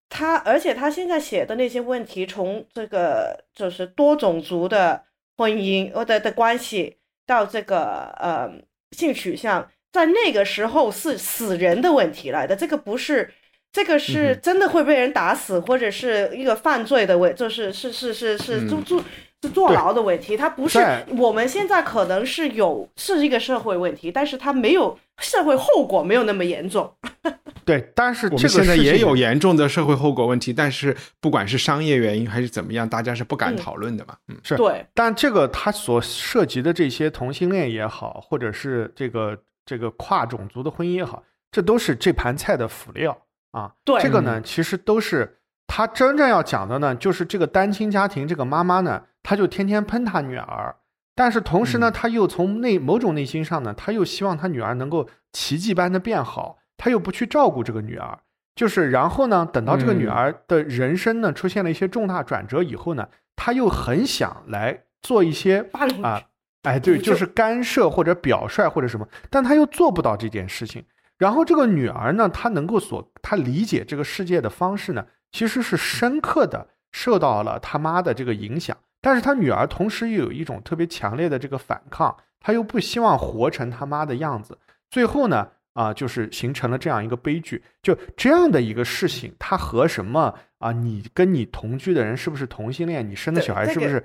[0.07, 5.03] 他，而且他现在写的那些问题，从这个就是多种族的
[5.36, 8.49] 婚姻或者的关系到这个呃
[8.91, 9.69] 性取向。
[9.95, 13.31] 在那个时候是死人的问题来的，这个不是，
[13.71, 19.01] 这个是真的会被人打死，或者是一个犯罪的问，就是是是是是坐坐
[19.41, 20.35] 是坐牢的问题。
[20.35, 20.79] 它不是
[21.17, 26.93] 我们现在可能是有是一个社会问题，但是它没有社会后果没有那么严重。
[27.63, 34.17] 对，但是我们现在也有严重的社会后果问题，但是不管是商业原因还是怎么样，大家是不敢讨论的嘛。
[34.27, 34.85] 嗯，是对。
[34.93, 39.39] 但这个它所涉及的这些同性恋也好，或者是这个。
[39.66, 43.18] 这个跨种族的婚姻也好，这都是这盘菜的辅料
[43.51, 43.74] 啊。
[43.84, 50.76] 对，这个呢，其实都是他真正要讲的呢，就是这个单亲家庭，这个妈妈呢，她就天天喷她女儿，
[51.16, 58.20] 但是同时呢，她又从内某种内心上呢，她又希望她女儿能够奇迹般的变好，她又不去照顾这个女儿，
[58.55, 65.68] 就是然后呢，等到这个女儿的人生呢出现了一些重大转折以后呢，她又很想来做一些
[66.03, 66.22] 啊。
[66.66, 70.84] 哎，对，就是干涉或者表率或者什么，但他又做不到这件事情。
[71.18, 78.76] 然后这个女儿呢，她能够所她理解这个世界的方式呢，其实是深刻的受到了他妈的这个影响。
[79.01, 84.57] 但是她女儿同时又有一种特别强烈的这个反抗，她又不希望活成他妈的样子。
[84.89, 87.63] 最后呢，啊，就是形成了这样一个悲剧。
[87.82, 90.74] 就这样的一个事情，它和什么啊？
[90.74, 93.09] 你跟你同居的人是不是同性恋？
[93.09, 94.03] 你生的小孩是不是？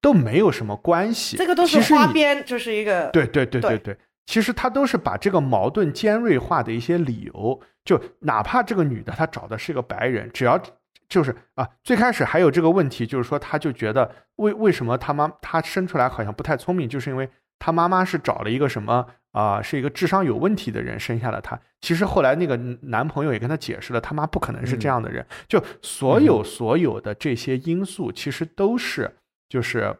[0.00, 3.96] 都没有什么关系，这个都是花边，就是一个对对对对对。
[4.26, 10.60] 其实他都是把这个矛盾尖锐化的一些理由，就哪怕这个女的她找的是个白人，只要
[11.08, 21.58] 就是啊，最开始还有这个问题，就是说他就觉得为为什么他妈他生出来好像不太聪明，就是因为他妈妈是找了一个什么啊，是一个智商有问题的人生下了他。
[21.80, 25.26] 其实后来那个男朋友也跟他解释了，他妈不可能是这样的人。
[25.48, 29.16] 就所有所有的这些因素，其实都是。
[29.50, 29.98] 就是，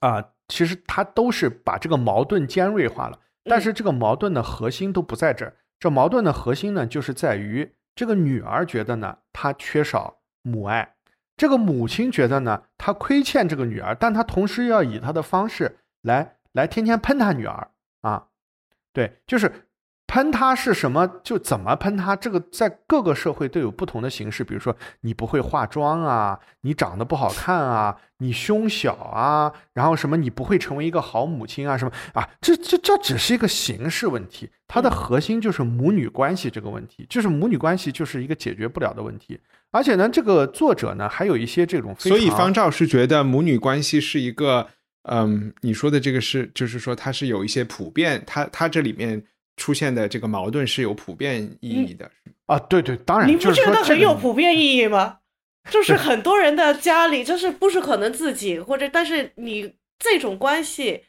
[0.00, 5.56] 啊，其实他都是把这个矛盾尖锐化了，但是这个矛盾的核心都不在这儿。
[5.78, 10.96] 这矛盾的核心呢，就是在于这个女儿觉得呢，她缺少母爱；
[11.36, 17.70] 这个母亲觉得呢，她亏欠这个女儿，但她同时要以她的方式来来天天喷她女儿
[18.02, 18.26] 啊，
[18.92, 19.69] 对，就是。
[20.10, 21.08] 喷他是什么？
[21.22, 22.16] 就怎么喷他？
[22.16, 24.42] 这个在各个社会都有不同的形式。
[24.42, 32.28] 比如说，你不会化妆啊，你长得不好看啊，你胸小啊，然后什么你不会成为一个好母亲啊，什么啊？
[32.40, 39.38] 这这这只是一个形式问题，它的核心就是母女关系这个问题，就是母女关系就是一个解决不了的问题。
[39.70, 44.66] 而且呢，这个作者呢还有一些这种，所以方照是觉得母女关系是一个，
[45.04, 49.22] 嗯，你说的这个是，就是说它是有一些普遍，它它这里面。
[49.56, 52.10] 出现的这个矛盾是有普遍意义的，
[52.46, 55.18] 啊，对对，当然，你不觉得很有普遍意义吗？
[55.70, 61.04] 就 是很多人的家里，就是不是可能自己或者，但是你这种关系，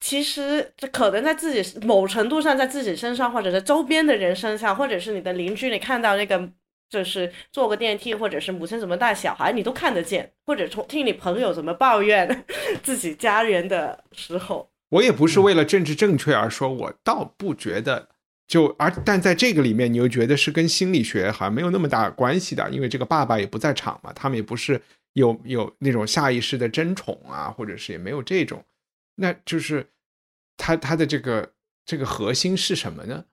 [0.00, 6.50] 其实可能在自己某程度上，在自己身上，或者是周边的人身上，或者是你的邻居，你看到那个
[6.90, 12.44] 就是坐个电梯，或者是母亲怎么带小孩，你都看得见，或者从听你朋友怎么抱怨
[12.82, 14.68] 自己家人的时候。
[14.94, 18.08] 我也不是为了政治正确而说，我倒不觉得
[18.46, 24.80] 就而，但在这个里面，你又觉得是跟心理学好像没有那么大关系的，因为这个爸爸也不在场嘛，他们也不是
[25.14, 28.64] 有有那种下意识的争宠啊，或者是也没有这种，
[29.16, 29.84] 那就是
[30.56, 31.50] 他他的这个
[31.84, 33.24] 这个核心是什么呢？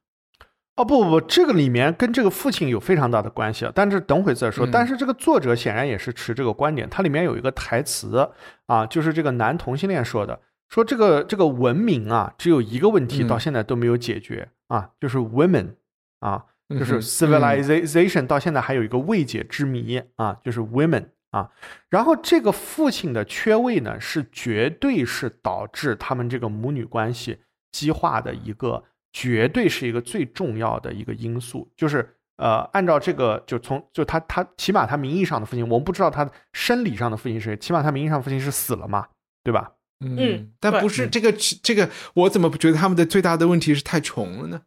[0.77, 4.65] 哦不不不，这个里面跟这个父亲有非常大的关系啊，但是等会再说。
[4.65, 8.27] 但是这个作者显然也是持这个观点，它里面有一个台词
[8.65, 10.39] 啊，就是这个男同性恋说的。
[10.71, 15.75] 说这个这个文明啊，只有一个问题到现在都没有解决啊，就是 women
[16.21, 21.51] 啊，就是 civilization 到现在还有一个未解之谜啊，就是 women 啊。
[21.89, 27.39] 然后这个父亲的缺位呢，是绝对是导致他们这个母女关系
[27.73, 31.69] 激化的一个，绝对是一个最重要的一个因素。
[31.75, 39.09] 就是呃，按照这个，就从就他他起码他名义上的父亲，我们不知道他生理上的父亲是谁，起码他名义上父亲是死了嘛，
[39.43, 39.73] 对吧？
[40.01, 41.31] 嗯，但不是这个
[41.63, 44.61] 这个，我怎么不觉得他们的最大的问题是太穷了呢？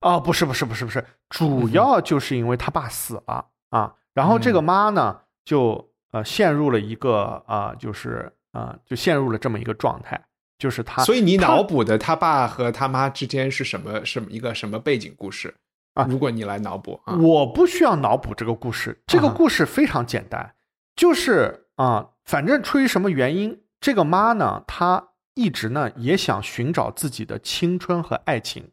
[0.00, 10.20] 哦，不是不是不是不是，主要就是因为他爸死了啊，然后这个妈呢就呃陷入了一个啊，就是啊、就陷入了这么一个状态，
[10.58, 15.54] 就是他，所以你脑补的他爸和他妈之间是什么什么一个什么背景故事？
[15.92, 20.54] 啊如果你来脑补啊，我不需要脑补这个故事，这个故事非常简单，
[20.96, 28.70] 就是啊、反正出于什么原因，这个妈呢，她一直呢也想寻找自己的青春和爱情，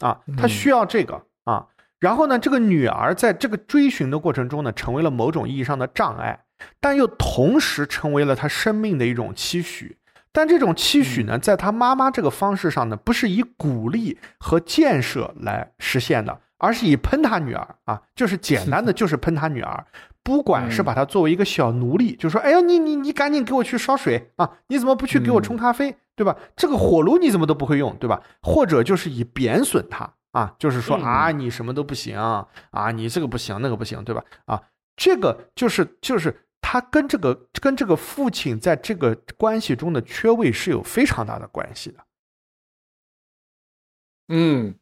[0.00, 1.66] 啊，她嗯需要这个啊。
[1.98, 6.44] 然后呢，这个女儿在这个追寻的过程中呢，成为了某种意义上的障碍，
[6.80, 9.98] 但又同时成为了她生命的一种期许。
[10.30, 19.84] 但这种期许呢，在她妈妈这个方式上呢，不是以鼓励和建设来实现的，而是以喷她女儿啊，就是简单的就是喷她女儿。
[20.28, 24.58] 不管是把他作为一个小奴隶，就说：“哎呀，你你你赶紧给我去烧水啊！
[24.66, 26.36] 你怎么不去给我冲咖啡，对吧？
[26.54, 28.22] 这个火炉你怎么都不会用，对吧？
[28.42, 32.46] 或者就是以贬损他啊，就是说嗯啊，你什么都不行啊，
[32.94, 34.22] 你这个不行，那个不行，对吧？
[34.44, 34.62] 啊，
[34.96, 42.04] 这个就是就是他跟这个跟这个父亲在这个关系中的缺位是有非常大的关系的。
[44.28, 44.74] 嗯，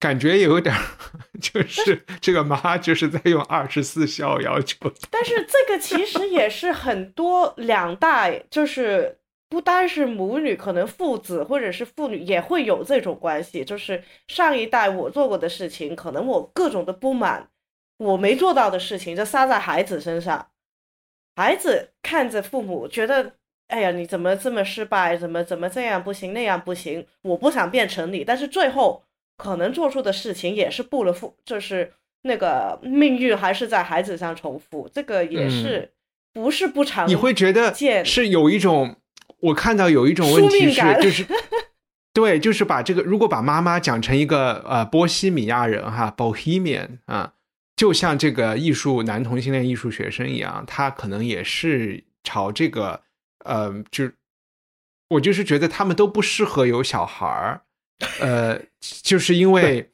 [0.00, 0.74] 感觉有点
[1.42, 4.76] 就是这个妈就是在用二十四孝要求，
[5.10, 9.18] 但是这个其实也是很多两代，就是
[9.48, 13.64] 不单是母女，可能父子或者是父女也会有这种关系。
[13.64, 17.48] 就是上一代我做过的事情，可能我各种的不满，
[17.96, 20.50] 我没做到的事情，就撒在孩子身上。
[21.34, 23.32] 孩子看着父母，觉得
[23.68, 25.16] 哎呀，你怎么这么失败？
[25.16, 27.06] 怎么怎么这样不行，那样不行？
[27.22, 29.04] 我不想变成你，但是最后
[29.38, 35.90] 可能做出的事情也是不了父，就是那个命运还是在孩子上重复，这个也是、
[36.34, 37.74] 不是不常你会觉得
[38.04, 38.96] 是有一种，
[39.40, 41.24] 我看到有一种问题是就是。
[42.14, 47.34] 对，就是把这个，如果把妈妈讲成一个呃波西米亚人哈，Bohemian 啊，
[47.76, 53.02] 就像这个艺术男同性恋艺术学生一样，他可能也是朝这个
[53.44, 54.10] 呃，就
[55.10, 57.60] 我就是觉得他们都不适合有小孩儿，
[58.20, 59.90] 呃，就是因为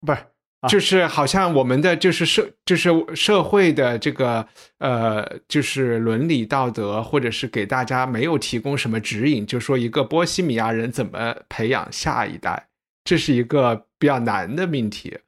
[0.00, 0.18] 不是
[0.60, 4.46] 啊就是好像我们的就是社就是社会的这个
[4.78, 12.68] 呃就是伦理道德，或者是给大家没有提供什么指引，就说一个波西米亚人怎么培养下一代，
[13.04, 15.18] 这是一个比较难的命题。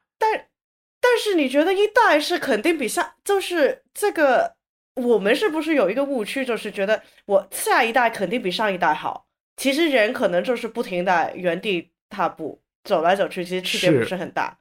[1.00, 4.54] 但是你觉得一代是肯定比上，就是这个，
[4.94, 9.26] 我们是不是有一个误区，就是觉得我下一代肯定比上一代好？
[9.56, 14.58] 其实人可能就是不停的原地踏步，走来走去，其实区别不是是很大。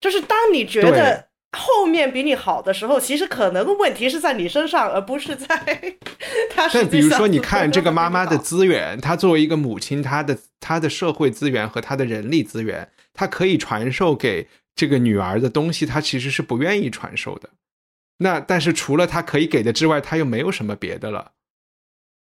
[0.00, 5.56] 就是当你觉得后面比你好的时候，其实可能问题是在你身上，而不是在
[6.54, 6.82] 他身上。
[6.82, 17.48] 但比如说，你看这个妈妈的的资源，她作为一个母亲，她的她的社会资源和她的人力资源，她可以传授给这个女儿的东西，她其实是不愿意传授的。
[18.18, 21.32] 那但是除了她可以给的之外，她又没有什么别的了。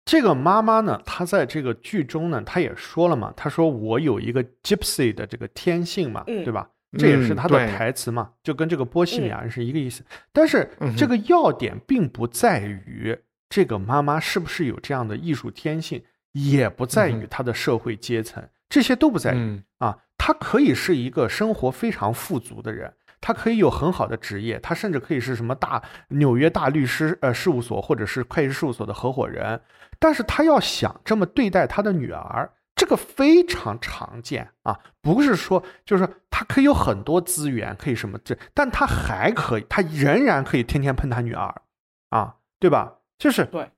[0.05, 6.69] 这个妈妈呢，她在这个剧中呢，她也说了嘛，她说我有一个 gypsy 的这个天性嘛，嗯对吧？
[6.99, 10.05] 这也是她的台词嘛，就跟这个波西米亚人是一个意思。
[10.33, 13.17] 但是这个要点并不在于
[13.49, 19.37] 这个妈妈是不是有这样的艺术天性，也不在于她的社会阶层，这些都不在于。
[19.37, 29.61] 嗯啊，她可以是一个生活非常富足的人，他可以有很好的职业，他甚至可以是什么大纽约大律师呃事务所或者是会计师事务所的合伙人，
[30.01, 41.63] 但是他要想这么对待他的女儿，这个非常常见啊，不是说就是说他可以有很多资源，可以什么这，但他还可以，他仍然可以天天喷他女儿
[42.09, 42.97] 啊，对吧？
[43.19, 43.71] 就是对。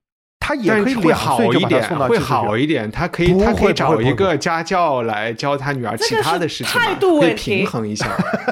[0.43, 2.91] 他也可以会好一点会好一点。
[2.91, 8.09] 他可以，他可以找一个家教来教他女儿其他的事情嘛，态度可以问题平衡一下，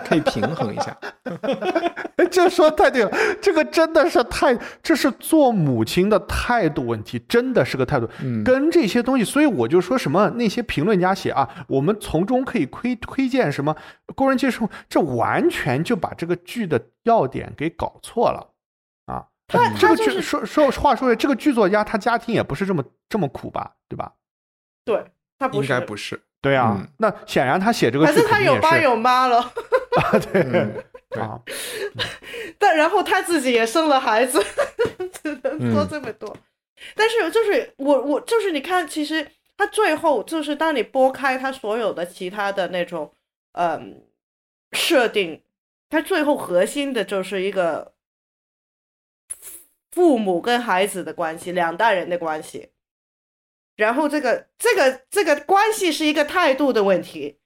[0.09, 0.97] 可以平衡一下。
[2.30, 3.11] 这说太对了，
[3.43, 8.09] 这个真的是太，这是做母亲的态度问题，真的是个态度。
[8.22, 13.74] 嗯跟这些东西，所以我就说什么那些评论家写啊，我们从中可以窥窥见什么
[14.14, 18.49] 工人阶层，这完全就把这个剧的要点给搞错了啊。
[19.51, 24.12] 他这个剧他就是说说话说回来，这个剧作家他家庭也不是这么这么苦吧，对吧？
[24.84, 25.05] 对
[25.38, 30.42] 他不应，该不是，对啊，嗯那显然他写这个剧反正他有爸有妈了，啊，对、
[31.20, 31.40] 啊，
[32.59, 34.42] 但然后他自己也生了孩子，
[35.22, 36.36] 只能说嗯这么多。
[36.94, 39.26] 但是就是我我就是你看，其实
[39.57, 43.12] 他最后就是当你拨开他所有的其他的那种
[43.53, 44.03] 嗯
[44.72, 45.42] 设定，
[45.90, 47.92] 他最后核心的就是一个
[49.93, 52.70] 父母跟孩子的关系，两代人的关系。
[53.76, 57.38] 然后这个这个这个关系是一个态度的问题，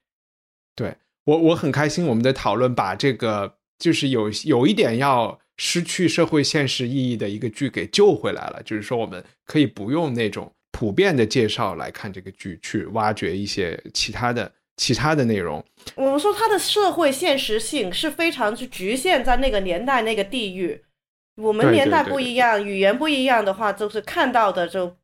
[0.74, 8.60] 对我我很开心，我们的讨论把这个就是有有一点要失去社会现实意义的一个剧给救回来了。
[8.64, 15.64] 就是说，我们可以不用那种普遍的介绍来看这个剧，去挖掘一些其他的其他的内容。
[15.94, 20.84] 我们说它的社会现实性是非常去局限在那个年代那个地域。
[21.36, 24.96] 我们年代不一样，语言不一样的话，就是看到的就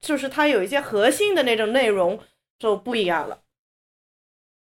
[0.00, 2.18] 就是它有一些核心的那种内容
[2.58, 3.38] 就不一样了，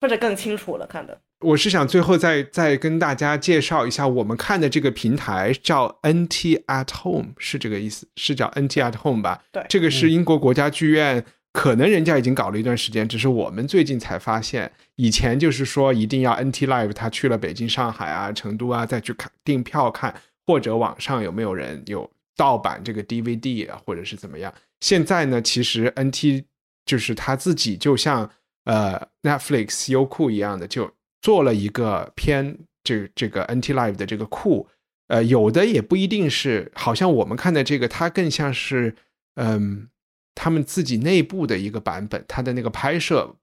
[0.00, 1.20] 或者更清楚了看的。
[1.40, 9.42] 我是想最后再再跟大家介绍一下，我们看的这个平台叫 NT at Home，是这个意思，是叫 NT at Home 吧？
[9.50, 14.70] 对，这个是英国国家剧院，可能人家已经搞了一段时间，只是我们最近才发现。
[14.94, 20.14] 以前就是说一定要 NT Live，他去了北京、上海啊、成都啊，再去看订票看。
[20.46, 24.52] 或者网上有没有人有盗版这个 DVD 啊，或者是怎么样？
[24.80, 26.44] 现在呢，其实 NT
[26.84, 28.28] 就是他自己就像
[28.64, 34.68] 呃 Netflix 优酷一样的，就做了一个偏这这个 NT Live 的这个库。
[35.08, 38.96] 呃，有的也不一定是，好像我们看的这个，它更像是
[39.34, 39.88] 嗯
[40.34, 43.36] 他们自己内部的一个版本，它的那个拍摄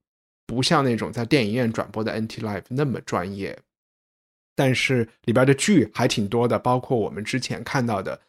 [0.47, 3.57] 不像那种在电影院转播的 NT Live 那么专业。
[4.59, 8.19] 但是里边的剧还挺多的，包括我们之前看到的、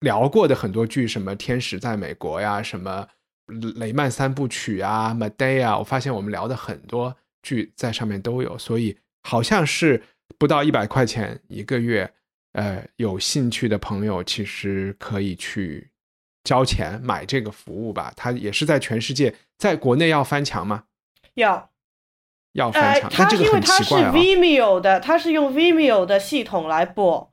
[0.00, 3.08] 聊过的很多剧，什么《天使在美国》呀，什么
[3.78, 10.02] 《雷曼三部曲》啊，《Medea》啊，我发现我们聊的很多剧在上面都有，所以好像是
[10.36, 12.12] 不到一百块钱一个月，
[12.52, 15.88] 呃，有兴趣的朋友其实可以去
[16.44, 18.12] 交钱买这个服务吧。
[18.14, 20.84] 它也是在全世界，在国内要翻墙吗？
[21.32, 21.70] 要。
[22.58, 27.32] 要翻墙，它因为它是 Vimeo 的，它是用 Vimeo 的系统来播，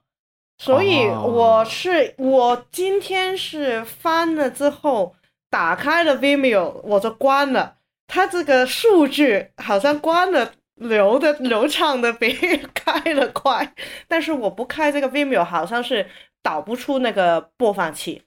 [0.59, 5.15] 所以我是我今天是翻了之后
[5.49, 12.31] 打开了 Vimeo，我就关了，它这个数据好像关了流的流畅的比
[12.73, 13.73] 开了快，
[14.07, 16.05] 但是我不开这个 Vimeo，好像是
[16.43, 18.21] 导不出那个播放器。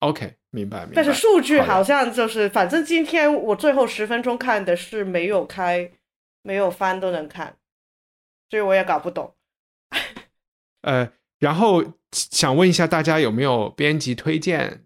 [0.00, 0.92] OK，明白明白。
[0.96, 5.90] 但是数据好像就是，反正今天我最后十分钟看的是没有开。
[6.42, 7.56] 没有翻都能看，
[8.50, 9.34] 所以我也搞不懂。
[10.82, 14.84] 呃，然后想问一下大家有没有编辑推荐？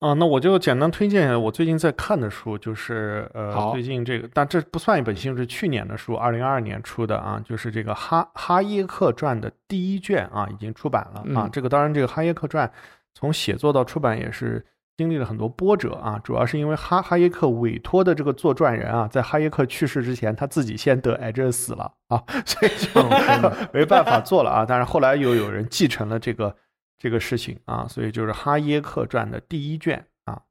[0.00, 11.48] 啊，那我就简单推荐我最近在看的书，就是呃，最近这个，但这不算一本新，是去年的书，二零二二年出的啊，就是这个《哈哈耶克传》的第一卷啊，已经出版了啊。
[11.52, 12.68] 这个当然，这个《哈耶克传》
[13.14, 14.66] 从写作到出版也是。
[14.96, 24.66] 经历了很多波折啊，主要是因为哈哈耶克委托的这个作传人啊，在哈耶克去世之前，他自己先得癌症死了啊， 所以就没办法做了啊。
[24.68, 26.54] 但是后来又有人继承了这个
[26.98, 30.42] 这个事情啊，所以就是哈耶克传的第一卷啊，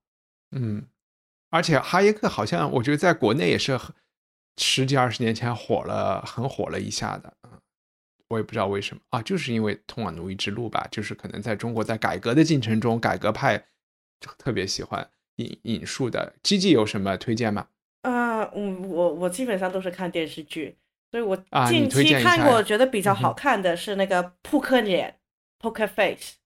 [0.52, 0.88] 嗯，
[1.52, 3.80] 而且哈耶克好像我觉得在国内也是
[4.58, 7.62] 十几二十年前火了，很火了一下的啊，
[8.30, 13.64] 我也不知道为什么啊，就是因为通往奴役之路吧，就是可能在中国在改革的进程中，改革派。
[14.38, 17.68] 特别喜欢引引述的，G G 有什么推荐吗？
[18.04, 20.76] 啊，我我我基本上都是看电视剧，
[21.12, 25.18] 所以我近期看过觉得比较好看的是那个《扑克脸》
[25.64, 26.38] （Poker Face）。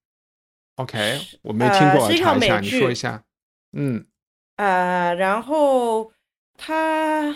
[0.76, 3.24] OK，我没听过，查一下，你说一下。
[3.72, 4.06] 嗯，
[4.58, 6.12] 呃，然后
[6.58, 7.34] 他，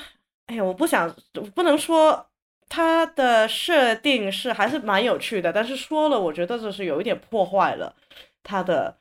[0.47, 1.15] 哎呀，我不想，
[1.55, 2.29] 不能说
[2.67, 7.95] 他的设定是还是蛮有趣的，但是说了，我觉得就是有一点破坏了
[8.43, 8.97] 他的。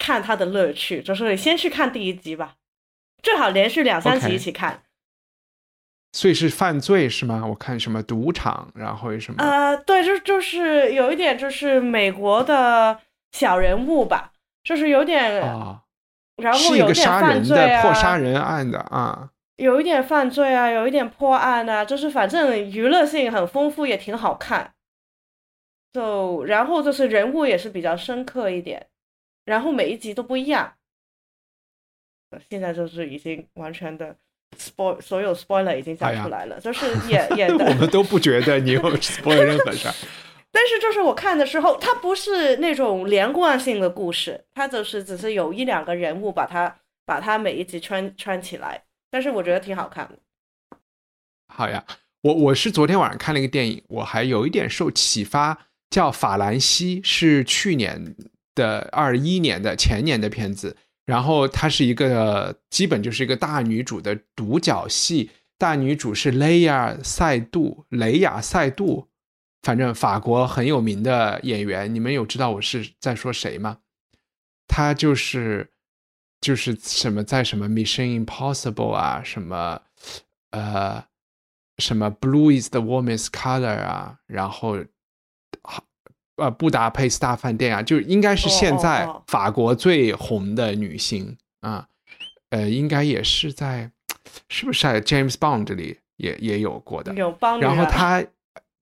[0.00, 2.54] 看他的乐趣，就是先去看第一集吧，
[3.22, 4.82] 最好连续两三集一起看。
[6.12, 7.46] 所以是犯罪是吗？
[7.46, 9.44] 我看什么赌场，然后什么？
[9.44, 12.98] 呃，对，就就是有一点，就是美国的
[13.30, 14.32] 小人物吧，
[14.64, 15.82] 就是有点啊，
[16.36, 24.72] 然后有点犯罪啊，破杀人案的啊，有一点犯罪啊，有一点破案啊，就是反正娱乐性很丰富，也挺好看。
[25.92, 28.86] 就然后就是人物也是比较深刻一点。
[29.44, 30.74] 然后每一集都不一样，
[32.48, 34.16] 现在就是已经完全的
[34.56, 39.94] spoil，所有 spoiler 已经讲出来了，就是 演演的，我们都不觉得你有 spoil 任何事儿。
[40.52, 50.18] 但是就是我看的时候，它不是那种连贯性的故事，它就是只是有一两个人物把它把它每一集穿穿起来，但是我觉得挺好看的。
[51.46, 51.84] 好呀，
[52.22, 58.14] 我我是昨天晚上看了一个电影，我还有一点受启发，叫《法兰西》，是去年。
[58.54, 69.08] 的二一年的前年的片子，然后它是一个基本就是一个大女主的独角戏，大女主是雷亚塞杜，雷亚塞杜，
[69.62, 73.78] 反正法国很有名的演员，你们有知道我是在说谁吗？
[74.66, 75.70] 她就是
[76.40, 79.82] 就是什么在什么 Mission Impossible 啊，什么
[80.52, 81.04] 呃
[81.78, 84.78] 什么 Blue is the warmest color 啊，然后
[85.62, 85.84] 好
[86.40, 91.86] 呃布达佩斯大饭店啊，就应该是现在法国最红的女星啊，
[92.50, 93.90] 呃，应该也是在
[94.48, 97.58] 是不是在 James Bond 这里也也有过的，有帮。
[97.58, 98.24] 女然后儿他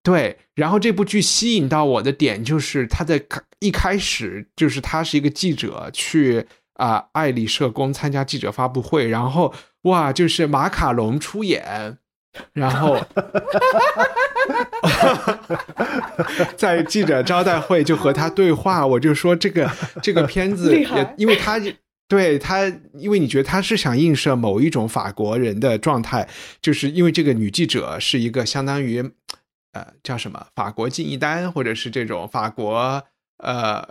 [0.01, 3.21] 对，然后这部剧吸引到我的点就是他在
[3.59, 6.45] 一开始就是他是一个记者去
[6.75, 11.97] 啊、爱丽舍宫参加记者发布会，然后哇，就是马卡龙出演，
[12.53, 12.99] 然后
[16.57, 21.61] 在记者招待会就和他对话，我就说这个这个片子 也因为他。
[22.09, 26.27] 对他，因为你觉得他是想映射某一种法国人的状态，
[26.59, 28.99] 就是因为这个女记者是一个相当于，
[29.73, 33.03] 呃，叫什么法国敬一丹，或者是这种法国
[33.37, 33.87] 呃，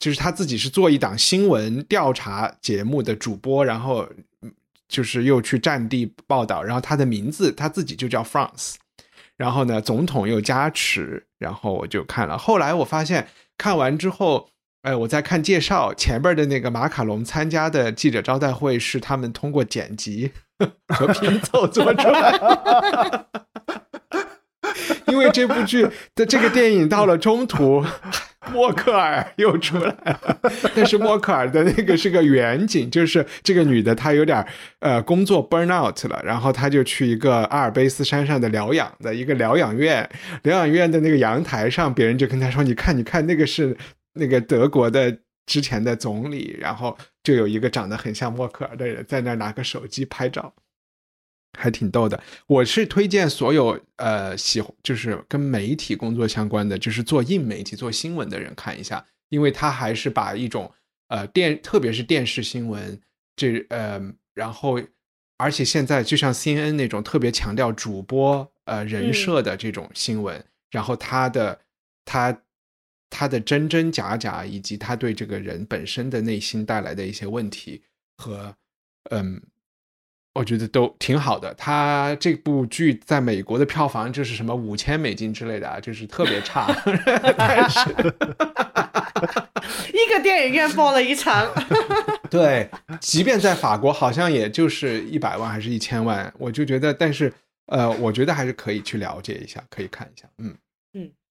[0.00, 4.24] 就是他自己是做一档新闻调查节目的主播，然后嗯
[4.88, 8.74] 就是又去战地报道，然后他的名字他自己就叫 France，
[9.36, 14.48] 然后呢，总统又加持，然后我就看了，后来我发现看完之后。
[14.84, 20.30] 哎，我在看介绍前边的那个马卡龙参加的记者招待会是他们通过剪辑
[20.88, 23.26] 和 拼凑做出来的。
[25.08, 27.82] 因为这部剧的这个电影到了中途，
[28.52, 30.38] 默克尔又出来了，
[30.74, 34.46] 但是默克尔的那个是个远景，就是这个女的她有点
[34.80, 40.08] 呃工作 burn out 了，然后她就去一个阿尔卑斯山上的疗养的一个疗养院，
[40.42, 43.76] 疗养院的那个阳台上，别人就跟她说：“你看，你看，那个是
[44.14, 45.16] 那个德国的
[45.46, 50.52] 之前的总理。”然后就有一个长得很像默克尔的人在那拿个手机拍照。
[51.56, 60.72] 还挺逗的，我是推荐所有呃喜就是跟媒体工作相关的，就是做硬媒体、做新闻的人看一下，因为他还是把一种
[61.08, 63.00] 呃电，特别是电视新闻
[63.36, 64.00] 这呃，
[64.34, 64.80] 然后
[65.38, 71.60] 而且现在就像 CNN 那种特别强调主播呃人设的这种新闻，然后他的
[72.04, 72.42] 他
[73.10, 77.82] 他的真真假假，以及他对这个人本身的内心带来的一些问题
[78.16, 78.54] 和
[79.10, 79.40] 嗯。
[80.34, 81.54] 我觉得都挺好的。
[81.54, 86.66] 他这部剧在美国的票房就是什么五千美金之类的啊，就是特别差。
[87.38, 87.80] 但是
[89.92, 91.46] 一个电影院播了一场，
[92.28, 92.68] 对，
[93.00, 97.32] 即便在法国，好像也就是一百万还是一千万，我就觉得，但是
[97.66, 100.28] 呃，我觉得还是可以去了解一下，可以看一下。
[100.38, 100.54] 嗯
[100.94, 101.10] 嗯，